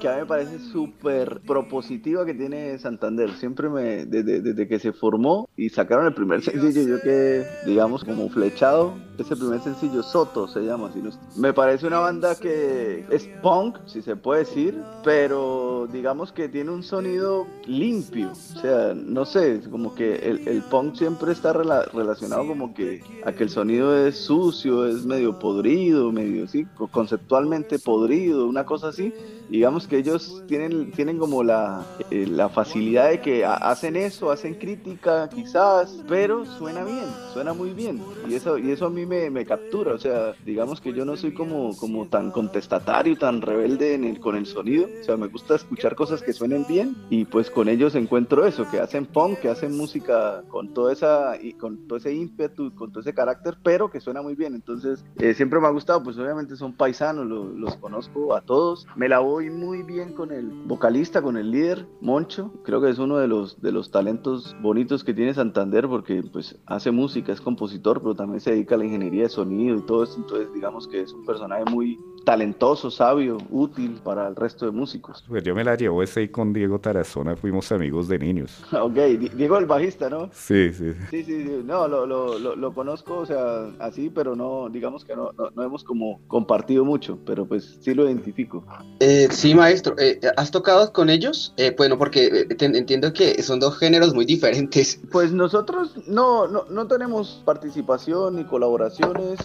[0.00, 3.30] que a mí me parece súper propositiva que tiene Santander.
[3.32, 8.04] Siempre me, desde, desde, que se formó y sacaron el primer sencillo, yo que, digamos,
[8.04, 10.88] como flechado, ese primer sencillo, Soto se llama.
[10.88, 11.02] Así,
[11.36, 16.70] me parece una banda que es punk, si se puede decir, pero digamos que tiene
[16.70, 18.32] un sonido limpio.
[18.32, 23.02] O sea, no sé, como que el, el punk siempre está rela relacionado como que
[23.24, 28.88] a que el sonido es sucio, es medio podrido, medio, sí, conceptualmente podrido, una cosa
[28.88, 29.12] así
[29.52, 34.54] digamos que ellos tienen, tienen como la, eh, la facilidad de que hacen eso, hacen
[34.54, 37.04] crítica quizás, pero suena bien,
[37.34, 38.02] suena muy bien.
[38.26, 41.16] Y eso, y eso a mí me, me captura, o sea, digamos que yo no
[41.16, 45.28] soy como, como tan contestatario, tan rebelde en el, con el sonido, o sea, me
[45.28, 49.38] gusta escuchar cosas que suenen bien y pues con ellos encuentro eso, que hacen punk,
[49.40, 53.56] que hacen música con toda esa, y con todo ese ímpetu, con todo ese carácter,
[53.62, 54.54] pero que suena muy bien.
[54.54, 59.08] Entonces, eh, siempre me ha gustado, pues obviamente son paisanos, los conozco a todos, me
[59.08, 62.52] la voy muy bien con el vocalista, con el líder, Moncho.
[62.64, 66.58] Creo que es uno de los, de los talentos bonitos que tiene Santander porque pues
[66.66, 70.04] hace música, es compositor, pero también se dedica a la ingeniería de sonido y todo
[70.04, 70.16] eso.
[70.16, 75.24] Entonces digamos que es un personaje muy talentoso, sabio, útil para el resto de músicos.
[75.28, 78.62] Pues yo me la llevo ese ahí con Diego Tarazona, fuimos amigos de niños.
[78.72, 78.94] ok,
[79.34, 80.30] Diego el bajista, ¿no?
[80.32, 80.92] Sí, sí.
[81.10, 81.62] Sí, sí, sí.
[81.64, 85.84] No, lo, lo, lo, conozco, o sea, así, pero no, digamos que no, no, hemos
[85.84, 88.64] como compartido mucho, pero pues sí lo identifico.
[89.00, 89.94] Eh, Sí, maestro.
[89.98, 91.52] Eh, ¿Has tocado con ellos?
[91.56, 95.00] Eh, bueno, porque eh, entiendo que son dos géneros muy diferentes.
[95.12, 99.40] Pues nosotros no, no, no tenemos participación ni colaboraciones,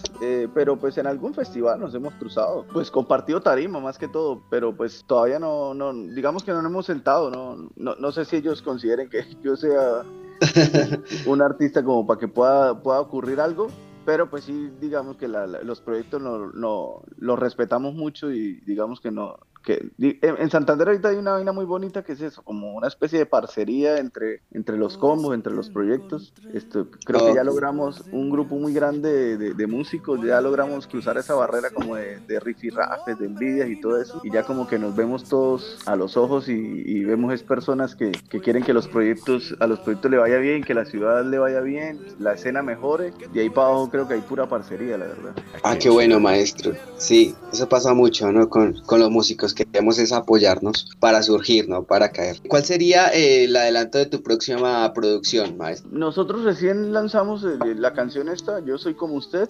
[0.53, 2.65] pero pues en algún festival nos hemos cruzado.
[2.74, 6.72] Pues compartido tarima más que todo, pero pues todavía no, no digamos que no nos
[6.72, 10.03] hemos sentado, no, no, no sé si ellos consideren que yo sea
[11.26, 13.68] un artista como para que pueda, pueda ocurrir algo,
[14.05, 19.11] pero pues sí, digamos que los proyectos no, no, los respetamos mucho y digamos que
[19.11, 19.38] no,
[19.68, 23.20] que en Santander ahorita hay una vaina muy bonita que es eso, como una especie
[23.20, 26.34] de parcería entre, entre los combos, entre los proyectos.
[26.53, 31.36] Esto, creo que ya logramos un grupo muy grande de, músicos, ya logramos cruzar esa
[31.36, 34.95] barrera como de, de rifirrafes, de envidias y todo eso, y ya como que nos
[34.95, 39.53] vemos todos a los ojos y, vemos es personas que, que, quieren que los proyectos,
[39.59, 43.11] a los proyectos le vaya bien, que la ciudad le vaya bien, la escena mejore,
[43.34, 45.34] y ahí para abajo creo que hay pura parcería, la verdad.
[45.63, 46.72] Ah, qué bueno, maestro.
[46.95, 48.47] Sí, eso pasa mucho, ¿no?
[48.47, 52.37] Con, con los músicos queremos es apoyarnos para surgir, no para caer.
[52.47, 55.89] ¿Cuál sería eh, el adelanto de tu próxima producción, maestro?
[55.91, 59.49] Nosotros recién lanzamos eh, la canción esta, Yo Soy Como Usted.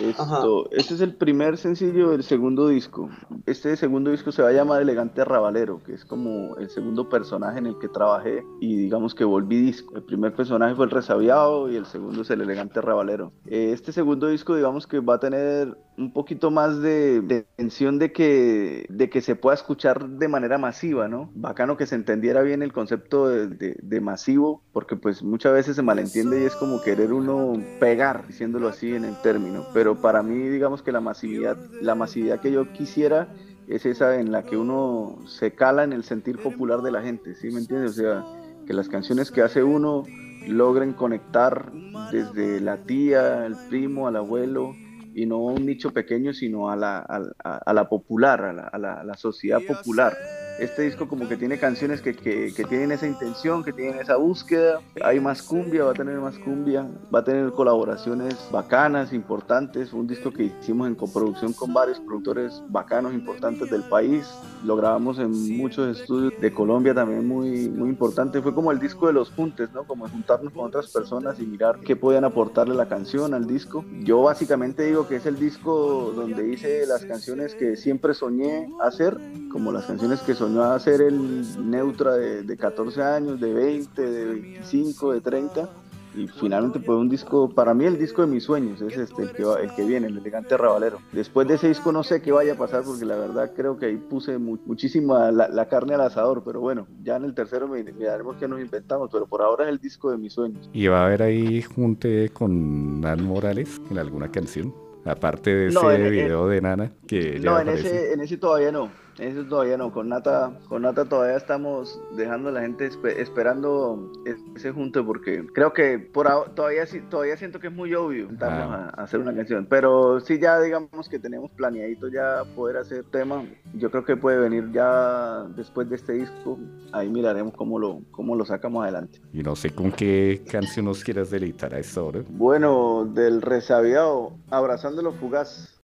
[0.00, 3.10] Esto, este es el primer sencillo del segundo disco.
[3.46, 7.58] Este segundo disco se va a llamar Elegante Rabalero, que es como el segundo personaje
[7.58, 9.96] en el que trabajé y digamos que volví disco.
[9.96, 13.32] El primer personaje fue el resabiado y el segundo es el Elegante Rabalero.
[13.46, 18.12] Eh, este segundo disco digamos que va a tener un poquito más de, tensión de
[18.12, 21.30] que, de que se pueda escuchar de manera masiva, ¿no?
[21.34, 25.82] Bacano que se entendiera bien el concepto de, de, masivo, porque pues muchas veces se
[25.82, 30.48] malentiende y es como querer uno pegar, diciéndolo así en el término, pero para mí
[30.48, 33.28] digamos que la masividad, la masividad que yo quisiera
[33.66, 37.34] es esa en la que uno se cala en el sentir popular de la gente,
[37.34, 37.92] ¿sí me entiendes?
[37.92, 38.24] O sea,
[38.66, 40.04] que las canciones que hace uno
[40.46, 41.70] logren conectar
[42.10, 44.74] desde la tía, el primo, al abuelo,
[45.14, 48.94] y no un nicho pequeño, sino a la, a, la popular, a la, a la,
[49.00, 50.14] a la sociedad popular
[50.58, 54.16] este disco como que tiene canciones que, que, que, tienen esa intención, que tienen esa
[54.16, 54.80] búsqueda.
[55.02, 59.92] Hay más cumbia, va a tener más cumbia, va a tener colaboraciones bacanas, importantes.
[59.92, 64.28] Un disco que hicimos en coproducción con varios productores bacanos, importantes del país.
[64.64, 68.42] Lo grabamos en muchos estudios de Colombia también muy, muy importante.
[68.42, 69.84] Fue como el disco de los juntes, ¿no?
[69.84, 73.84] Como juntarnos con otras personas y mirar qué podían aportarle la canción al disco.
[74.00, 79.16] Yo básicamente digo que es el disco donde hice las canciones que siempre soñé hacer,
[79.52, 83.52] como las canciones que soñé soñó a ser el neutra de, de 14 años, de
[83.52, 85.68] 20, de 25, de 30
[86.14, 89.32] y finalmente fue un disco, para mí el disco de mis sueños, es este, el
[89.32, 90.98] que, el que viene, el elegante rabalero.
[91.12, 93.86] Después de ese disco no sé qué vaya a pasar porque la verdad creo que
[93.86, 98.48] ahí puse muchísima la, carne al asador, pero bueno, ya en el tercero miraremos qué
[98.48, 100.68] nos inventamos, pero por ahora es el disco de mis sueños.
[100.72, 104.74] ¿Y va a haber ahí junte con Nan Morales en alguna canción?
[105.04, 109.44] Aparte de ese video de Nana que No, en ese, en ese todavía no Eso
[109.44, 114.12] todavía no, con Nata, con Nata todavía estamos dejando a la gente esperando
[114.54, 118.92] ese junte porque creo que por todavía todavía siento que es muy obvio ah.
[118.96, 123.44] a, hacer una canción, pero sí ya digamos que tenemos planeadito ya poder hacer tema,
[123.74, 126.58] yo creo que puede venir ya después de este disco,
[126.92, 129.20] ahí miraremos cómo lo cómo lo sacamos adelante.
[129.32, 132.22] Y no sé con qué canción nos quieras deleitar a esta hora.
[132.30, 135.77] Bueno, del resabiado, abrazándolo fugaz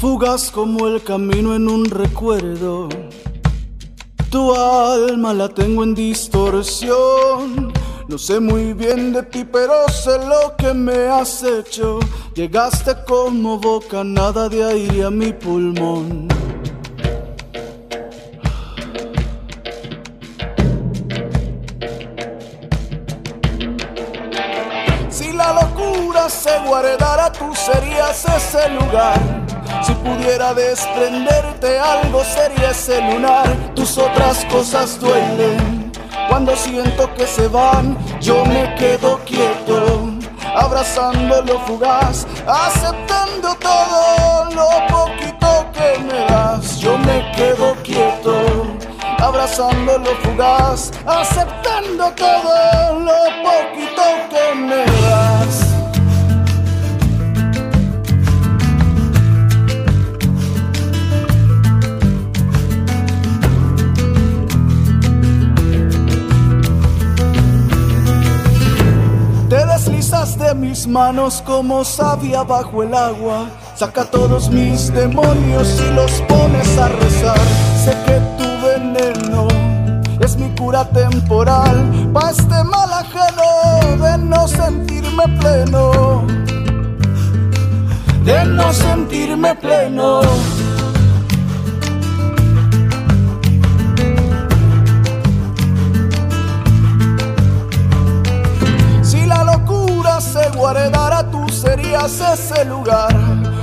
[0.00, 2.88] fugaz como el camino en un recuerdo.
[4.30, 7.70] Tu alma la tengo en distorsión.
[8.08, 12.00] No sé muy bien de ti, pero sé lo que me has hecho.
[12.34, 16.28] Llegaste como boca, nada de aire a mi pulmón.
[25.10, 29.49] Si la locura se guardara, tú serías ese lugar
[29.82, 33.48] si pudiera desprenderte algo sería ese lunar.
[33.74, 35.90] Tus otras cosas duelen.
[36.28, 40.08] Cuando siento que se van, yo me quedo quieto,
[40.54, 46.78] abrazando lo fugaz, aceptando todo lo poquito que me das.
[46.78, 48.32] Yo me quedo quieto,
[49.18, 55.09] abrazando lo fugaz, aceptando todo lo poquito que me das.
[69.86, 73.46] De mis manos como sabia bajo el agua.
[73.74, 77.38] Saca todos mis demonios y los pones a rezar.
[77.84, 79.48] Sé que tu veneno
[80.20, 82.10] es mi cura temporal.
[82.12, 86.26] Pa' este mal ajeno de no sentirme pleno.
[88.24, 90.20] De no sentirme pleno.
[100.60, 103.16] Guardara, tú serías ese lugar.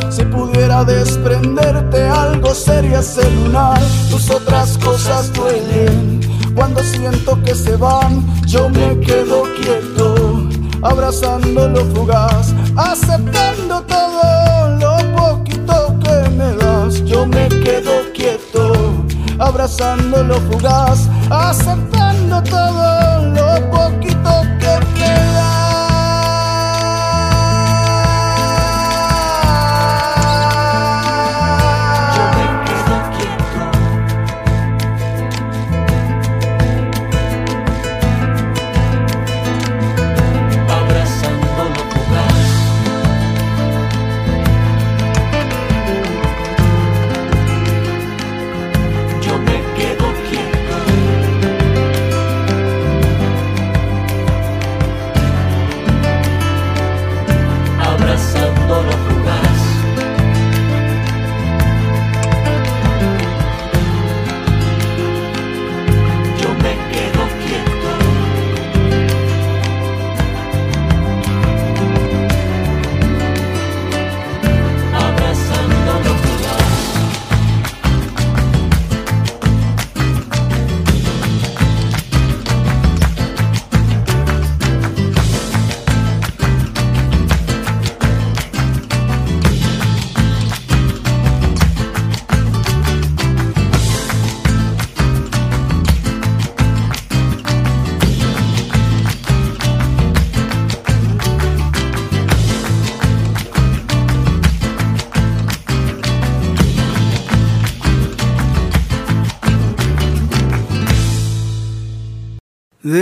[0.09, 3.79] Si pudiera desprenderte algo, sería ese lunar.
[4.09, 6.21] Tus otras cosas duelen.
[6.55, 10.49] Cuando siento que se van, yo me quedo quieto,
[10.81, 17.05] abrazando lo fugaz, aceptando todo lo poquito que me das.
[17.05, 19.05] Yo me quedo quieto,
[19.37, 23.86] abrazando lo fugaz, aceptando todo lo poquito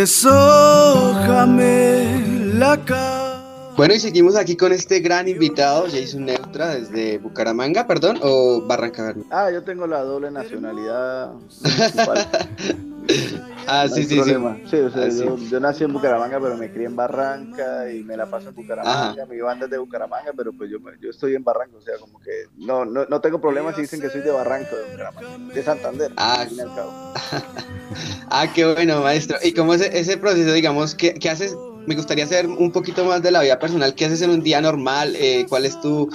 [0.06, 1.64] Deshójame
[2.54, 3.74] la cara.
[3.76, 9.16] Bueno, y seguimos aquí con este gran invitado, Jason Neutra, desde Bucaramanga, perdón, o Barranca
[9.32, 11.32] Ah, yo tengo la doble nacionalidad.
[13.82, 14.36] ah, sí, sí, sí.
[14.70, 18.18] sí o sea, ah, yo, nací en Bucaramanga, pero me crié en Barranca y me
[18.18, 19.26] la paso en Bucaramanga.
[19.26, 22.20] Mi banda es de Bucaramanga, pero pues yo, yo estoy en Barranca, o sea, como
[22.20, 25.64] que no, no, no tengo problemas si dicen que soy de Barranca, de Bucaramanga, de
[25.64, 27.14] Santander, ah, al cabo.
[28.30, 29.38] ah, qué bueno, maestro.
[29.44, 31.56] ¿Y cómo es ese proceso, digamos, qué, qué haces?
[31.88, 33.94] Me gustaría saber un poquito más de la vida personal.
[33.94, 35.16] ¿Qué haces en un día normal?
[35.18, 36.10] Eh, ¿Cuál es tu,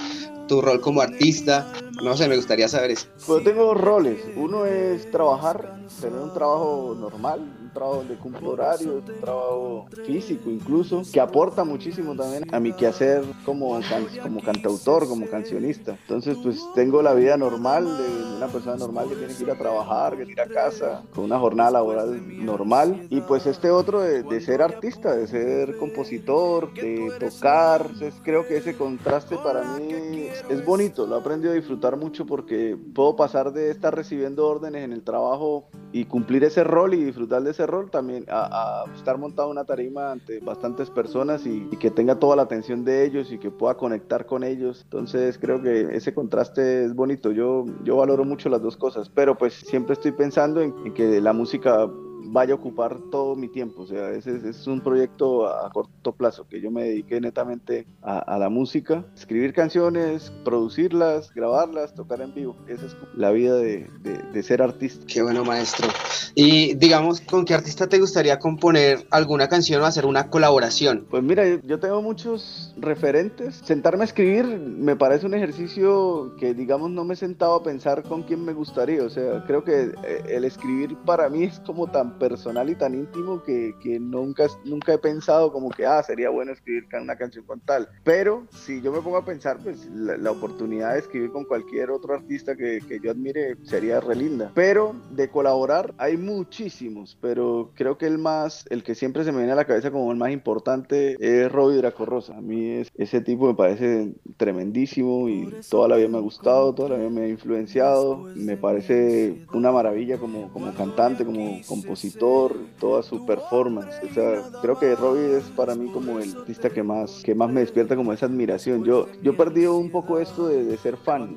[0.51, 1.65] tu rol como artista?
[2.03, 3.07] No sé, me gustaría saber eso.
[3.25, 4.19] Pues tengo roles.
[4.35, 7.39] Uno es trabajar, tener un trabajo normal,
[7.71, 13.23] trabajo donde cumplo horario, un trabajo físico incluso, que aporta muchísimo también a mi quehacer
[13.45, 13.79] como,
[14.21, 15.97] como cantautor, como cancionista.
[16.01, 19.57] Entonces, pues tengo la vida normal de una persona normal que tiene que ir a
[19.57, 23.07] trabajar, que ir a casa, con una jornada laboral normal.
[23.09, 27.81] Y pues este otro de, de ser artista, de ser compositor, de tocar.
[27.81, 32.25] Entonces creo que ese contraste para mí es bonito, lo he aprendido a disfrutar mucho
[32.25, 37.03] porque puedo pasar de estar recibiendo órdenes en el trabajo y cumplir ese rol y
[37.03, 41.67] disfrutar de ese rol también a, estar montado en una tarima ante bastantes personas y,
[41.71, 44.81] y, que tenga toda la atención de ellos y que pueda conectar con ellos.
[44.83, 47.31] Entonces creo que ese contraste es bonito.
[47.31, 51.21] Yo, yo valoro mucho las dos cosas, pero pues siempre estoy pensando en, en que
[51.21, 51.89] la música
[52.25, 53.83] vaya a ocupar todo mi tiempo.
[53.83, 58.37] O sea, ese, es un proyecto a corto plazo, que yo me dediqué netamente a,
[58.37, 62.55] la música, escribir canciones, producirlas, grabarlas, tocar en vivo.
[62.67, 65.05] Esa es la vida de, de, ser artista.
[65.05, 65.87] Qué bueno, maestro.
[66.33, 71.05] Y digamos, ¿con qué artista te gustaría componer alguna canción o hacer una colaboración?
[71.09, 73.61] Pues mira, yo, tengo muchos referentes.
[73.63, 78.03] Sentarme a escribir me parece un ejercicio que, digamos, no me he sentado a pensar
[78.03, 79.03] con quién me gustaría.
[79.03, 82.93] O sea, creo que eh, el escribir para mí es como tan personal y tan
[82.93, 87.45] íntimo que, que, nunca, nunca he pensado como que, ah, sería bueno escribir una canción
[87.45, 87.89] con tal.
[88.03, 92.13] Pero si yo me pongo a pensar, pues la, oportunidad de escribir con cualquier otro
[92.13, 94.51] artista que, que, yo admire sería re linda.
[94.55, 99.39] Pero de colaborar hay muchísimos, pero creo que el más, el que siempre se me
[99.39, 102.37] viene a la cabeza como el más importante es Robbie Dracorrosa.
[102.37, 106.73] A mí es, ese tipo me parece tremendísimo y toda la vida me ha gustado,
[106.73, 108.25] toda la vida me ha influenciado.
[108.35, 113.95] Me parece una maravilla como, como cantante, como compositor toda su performance.
[114.09, 117.51] O sea, creo que Robbie es para mí como el artista que más, que más
[117.51, 118.83] me despierta como esa admiración.
[118.83, 121.35] Yo, yo he perdido un poco esto de, ser fan,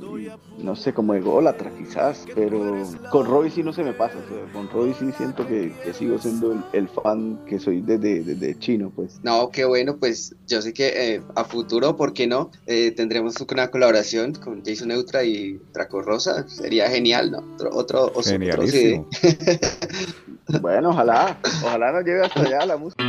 [0.59, 4.17] no sé, como ególatra quizás, pero con Robbie sí no se me pasa.
[4.53, 9.21] con Robbie sí siento que, sigo siendo el, fan que soy desde, desde chino, pues.
[9.23, 12.51] No, qué bueno, pues yo sé que eh, a futuro, ¿por qué no?
[12.67, 17.39] Eh, tendremos una colaboración con Jason Neutra y Draco Rosa, sería genial, ¿no?
[17.55, 19.09] Otro, otro, Genialísimo.
[20.61, 23.03] Bueno, ojalá, ojalá nos llegue hasta allá la música.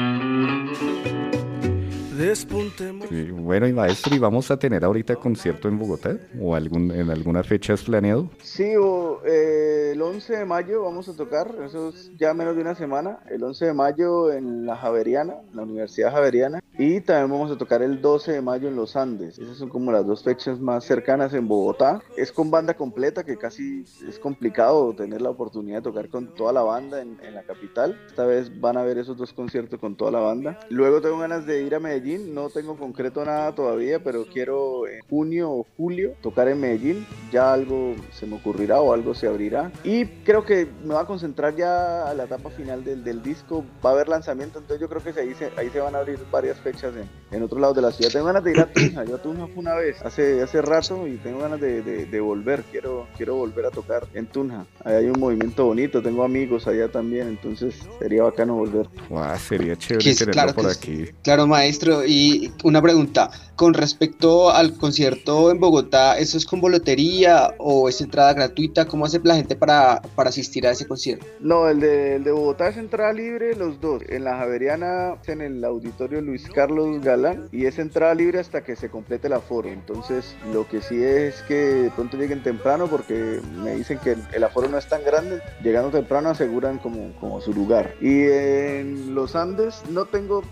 [3.31, 6.17] Bueno, y maestro, ¿y vamos a tener ahorita concierto en Bogotá?
[6.39, 8.29] ¿O algún, en alguna fecha has planeado?
[8.41, 12.61] Sí, o, eh, el 11 de mayo vamos a tocar, eso es ya menos de
[12.61, 17.51] una semana, el 11 de mayo en la Javeriana, la Universidad Javeriana, y también vamos
[17.51, 19.39] a tocar el 12 de mayo en los Andes.
[19.39, 22.01] Esas son como las dos fechas más cercanas en Bogotá.
[22.17, 26.51] Es con banda completa, que casi es complicado tener la oportunidad de tocar con toda
[26.51, 27.97] la banda en, la capital.
[28.07, 30.59] Esta vez van a ver esos dos conciertos con toda la banda.
[30.69, 35.01] Luego tengo ganas de ir a Medellín, no tengo concreto nada todavía, pero quiero en
[35.09, 37.05] junio o julio tocar en Medellín.
[37.31, 39.71] Ya algo se me ocurrirá o algo se abrirá.
[39.83, 43.65] Y creo que me voy a concentrar ya a la etapa final del, del disco.
[43.83, 46.19] Va a haber lanzamiento, entonces yo creo que ahí se, ahí se van a abrir
[46.31, 46.93] varias fechas
[47.31, 48.11] en, otro lado de la ciudad.
[48.11, 49.03] Tengo ganas de ir a Tunja.
[49.03, 52.63] Yo a Tunja fue una vez, hace, hace rato, y tengo ganas de, de, volver.
[52.71, 54.65] Quiero, quiero volver a tocar en Tunja.
[54.83, 58.87] Ahí hay un movimiento bonito, tengo amigos allá también, entonces sería bacano volver.
[59.39, 61.09] sería chévere tenerlo por aquí.
[61.23, 61.94] Claro, maestro.
[62.03, 68.01] Y una pregunta, con respecto al concierto en Bogotá, ¿eso es con boletería o es
[68.01, 68.85] entrada gratuita?
[68.85, 71.25] ¿Cómo hace la gente para, para asistir a ese concierto?
[71.39, 74.03] No, el de, el Bogotá es entrada libre, los dos.
[74.09, 78.75] En la Javeriana, en el auditorio Luis Carlos Galán y es entrada libre hasta que
[78.75, 79.69] se complete el aforo.
[79.69, 84.67] Entonces, lo que sí es que pronto lleguen temprano porque me dicen que el aforo
[84.67, 85.41] no es tan grande.
[85.63, 87.93] Llegando temprano aseguran como, como su lugar.
[88.01, 90.43] Y en los Andes no tengo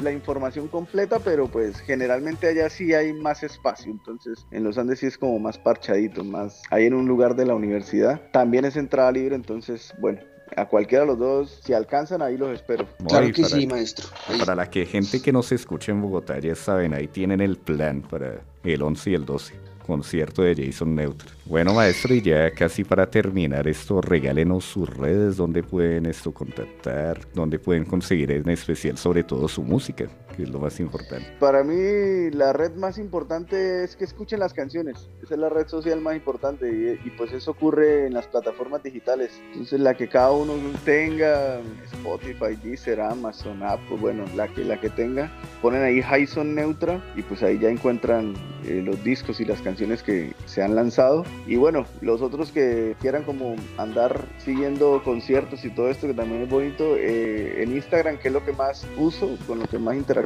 [0.00, 5.00] la información completa, pero pues generalmente allá sí hay más espacio, entonces en los Andes
[5.00, 8.20] sí es como más parchadito, más ahí en un lugar de la universidad.
[8.32, 10.20] También es entrada libre, entonces bueno,
[10.56, 12.86] a cualquiera de los dos, si alcanzan, ahí los espero.
[13.08, 14.08] claro que sí, maestro.
[14.38, 17.56] Para la que gente que no se escuche en Bogotá, ya saben, ahí tienen el
[17.56, 21.32] plan para el 11 y el 12 concierto de Jason Neutral.
[21.44, 27.20] Bueno, maestro, y ya casi para terminar esto, regálenos sus redes, donde pueden esto contactar,
[27.34, 30.06] donde pueden conseguir en especial sobre todo su música,
[30.36, 31.26] que es lo más importante.
[31.38, 35.66] Para mí la red más importante es que escuchen las canciones, esa es la red
[35.68, 40.32] social más importante y, pues eso ocurre en las plataformas digitales, entonces la que cada
[40.32, 40.54] uno
[40.84, 41.60] tenga,
[41.92, 45.30] Spotify, Deezer, Amazon, Apple, bueno, la que, la que tenga,
[45.62, 48.34] ponen ahí Jason Neutra y pues ahí ya encuentran
[48.66, 51.24] eh, los discos y las canciones que se han lanzado.
[51.46, 56.42] Y bueno, los otros que quieran como andar siguiendo conciertos y todo esto que también
[56.42, 59.96] es bonito, eh, en Instagram que es lo que más uso, con lo que más
[59.96, 60.23] interactúo,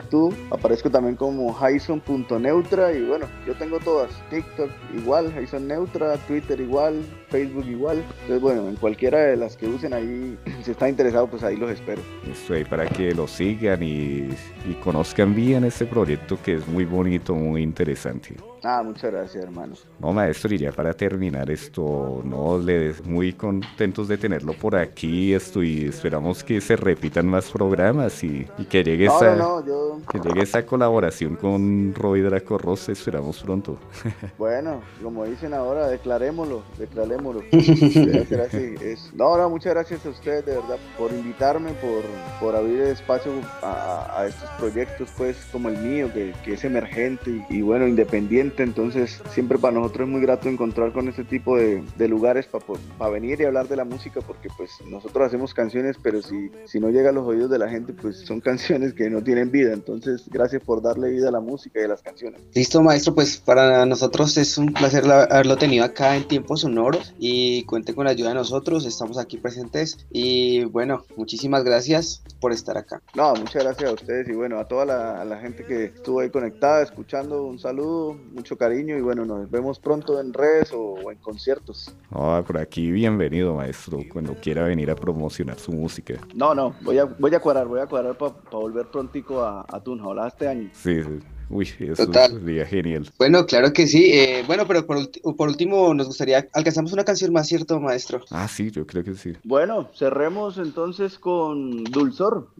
[0.50, 7.02] aparezco también como Jason.neutra y bueno, yo tengo todas, TikTok igual, Jason Neutra, Twitter igual,
[7.28, 7.98] Facebook igual.
[8.22, 11.70] Entonces, bueno, en cualquiera de las que usen ahí, si está interesado, pues ahí los
[11.70, 12.02] espero.
[12.30, 14.28] Estoy para que lo sigan y,
[14.68, 18.36] y conozcan bien este proyecto que es muy bonito, muy interesante.
[18.64, 19.74] Ah, muchas gracias, hermano.
[19.98, 25.32] No, maestro, y ya para terminar esto, no, le muy contentos de tenerlo por aquí,
[25.32, 30.00] esto, y esperamos que se repitan más programas y, que llegue no, esa, no, yo...
[30.10, 33.78] que llegue esa colaboración con Roy Draco Ross, esperamos pronto.
[34.38, 37.17] Bueno, como dicen ahora, declarémoslo, declarémoslo.
[37.52, 39.12] Es...
[39.14, 42.02] No, no, muchas gracias a ustedes, de verdad, por invitarme, por,
[42.40, 47.30] por abrir espacio a, a, estos proyectos, pues, como el mío, que, que es emergente
[47.50, 48.62] y, y bueno, independiente.
[48.62, 53.40] Entonces siempre para nosotros es muy grato encontrar con este tipo de, lugares para venir
[53.40, 57.10] y hablar de la música, porque pues nosotros hacemos canciones, pero si, si no llega
[57.10, 60.62] a los oídos de la gente, pues son canciones que no tienen vida, entonces gracias
[60.62, 62.40] por darle vida a la música y a las canciones.
[62.54, 67.64] Listo, maestro, pues para nosotros es un placer haberlo tenido acá en Tiempos Sonoros y
[67.64, 72.76] cuente con la ayuda de nosotros, estamos aquí presentes y bueno, muchísimas gracias por estar
[72.76, 73.02] acá.
[73.14, 76.30] No, muchas gracias a ustedes y bueno, a toda la, la gente que estuvo ahí
[76.30, 81.18] conectada, escuchando, un saludo, mucho cariño y bueno, nos vemos pronto en redes o, en
[81.18, 81.94] conciertos.
[82.10, 86.14] No, por aquí bienvenido, maestro, cuando quiera venir a promocionar su música.
[86.34, 89.80] No, no, voy a, voy a cuadrar, voy a cuadrar para volver prontico a, a
[89.82, 90.70] Tunja, este año.
[90.72, 91.18] Sí, sí.
[91.50, 93.10] Uy, eso sería genial.
[93.18, 94.12] Bueno, claro que sí.
[94.12, 98.20] Eh, bueno, pero por, por, último nos gustaría, alcanzamos una canción más, ¿cierto, maestro?
[98.30, 99.32] Ah, sí, yo creo que sí.
[99.44, 102.50] Bueno, cerremos entonces con Dulzor.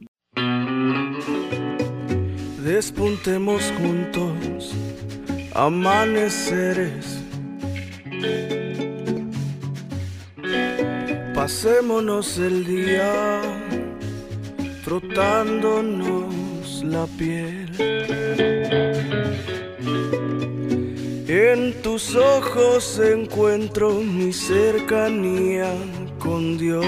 [2.64, 4.72] Despuntemos juntos
[5.54, 7.24] amaneceres.
[11.34, 13.40] Pasémonos el día
[16.82, 17.68] la piel.
[21.28, 25.70] En tus ojos encuentro mi cercanía
[26.18, 26.86] con Dios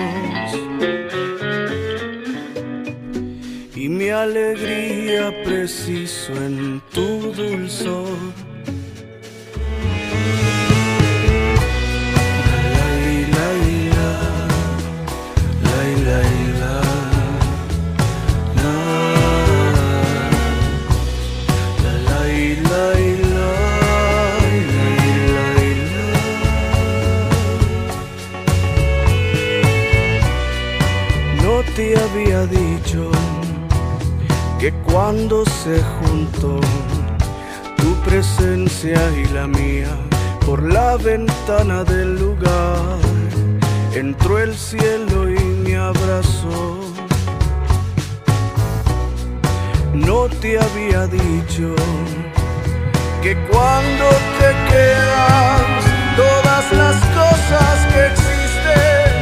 [3.74, 8.18] y mi alegría preciso en tu dulzor.
[31.96, 33.10] Había dicho
[34.58, 36.60] que cuando se juntó
[37.76, 39.96] tu presencia y la mía
[40.44, 42.98] por la ventana del lugar,
[43.94, 46.80] entró el cielo y me abrazó.
[49.94, 51.74] No te había dicho
[53.22, 54.08] que cuando
[54.38, 55.84] te quedas
[56.16, 59.12] todas las cosas que existen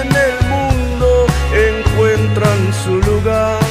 [0.00, 0.38] en el
[1.54, 3.67] encuentran su lugar.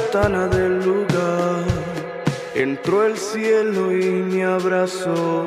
[0.00, 1.64] ventana del lugar,
[2.54, 5.44] entró el cielo y me abrazó.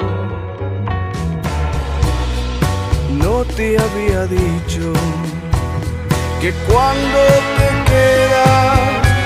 [3.11, 4.93] No te había dicho
[6.41, 7.19] que cuando
[7.57, 8.79] te quedas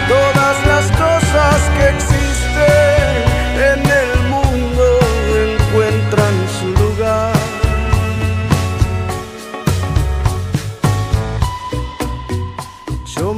[0.07, 3.13] todas las cosas que existen
[3.71, 3.86] en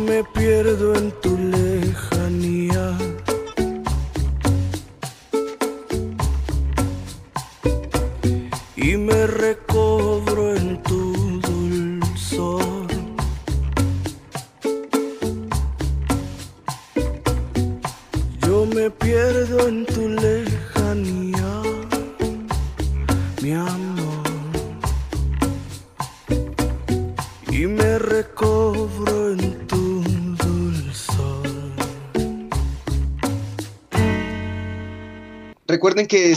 [0.10, 2.98] me pierdo en tu lejanía.
[8.76, 9.28] Y me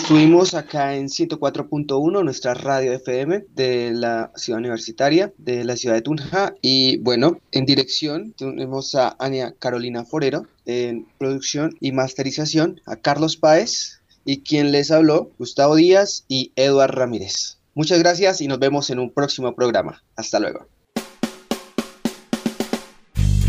[0.03, 6.03] estuvimos acá en 104.1, nuestra radio FM de la ciudad universitaria, de la ciudad de
[6.03, 6.57] Tunja.
[6.61, 13.37] Y bueno, en dirección tenemos a Ania Carolina Forero, en producción y masterización, a Carlos
[13.37, 17.59] Páez y quien les habló, Gustavo Díaz y Eduard Ramírez.
[17.77, 20.03] Muchas gracias y nos vemos en un próximo programa.
[20.17, 20.67] Hasta luego.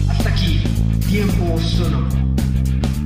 [0.08, 0.62] Hasta aquí,
[1.10, 2.10] tiempo sonoro.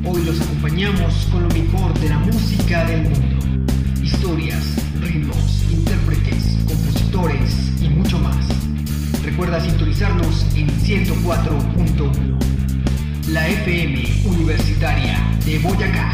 [0.06, 0.38] Hoy los
[0.78, 3.66] acompañamos con lo mejor de la música del mundo.
[4.04, 8.46] Historias, ritmos, intérpretes, compositores y mucho más.
[9.24, 12.38] Recuerda sintonizarnos en 104.1.
[13.30, 16.12] La FM Universitaria de Boyacá.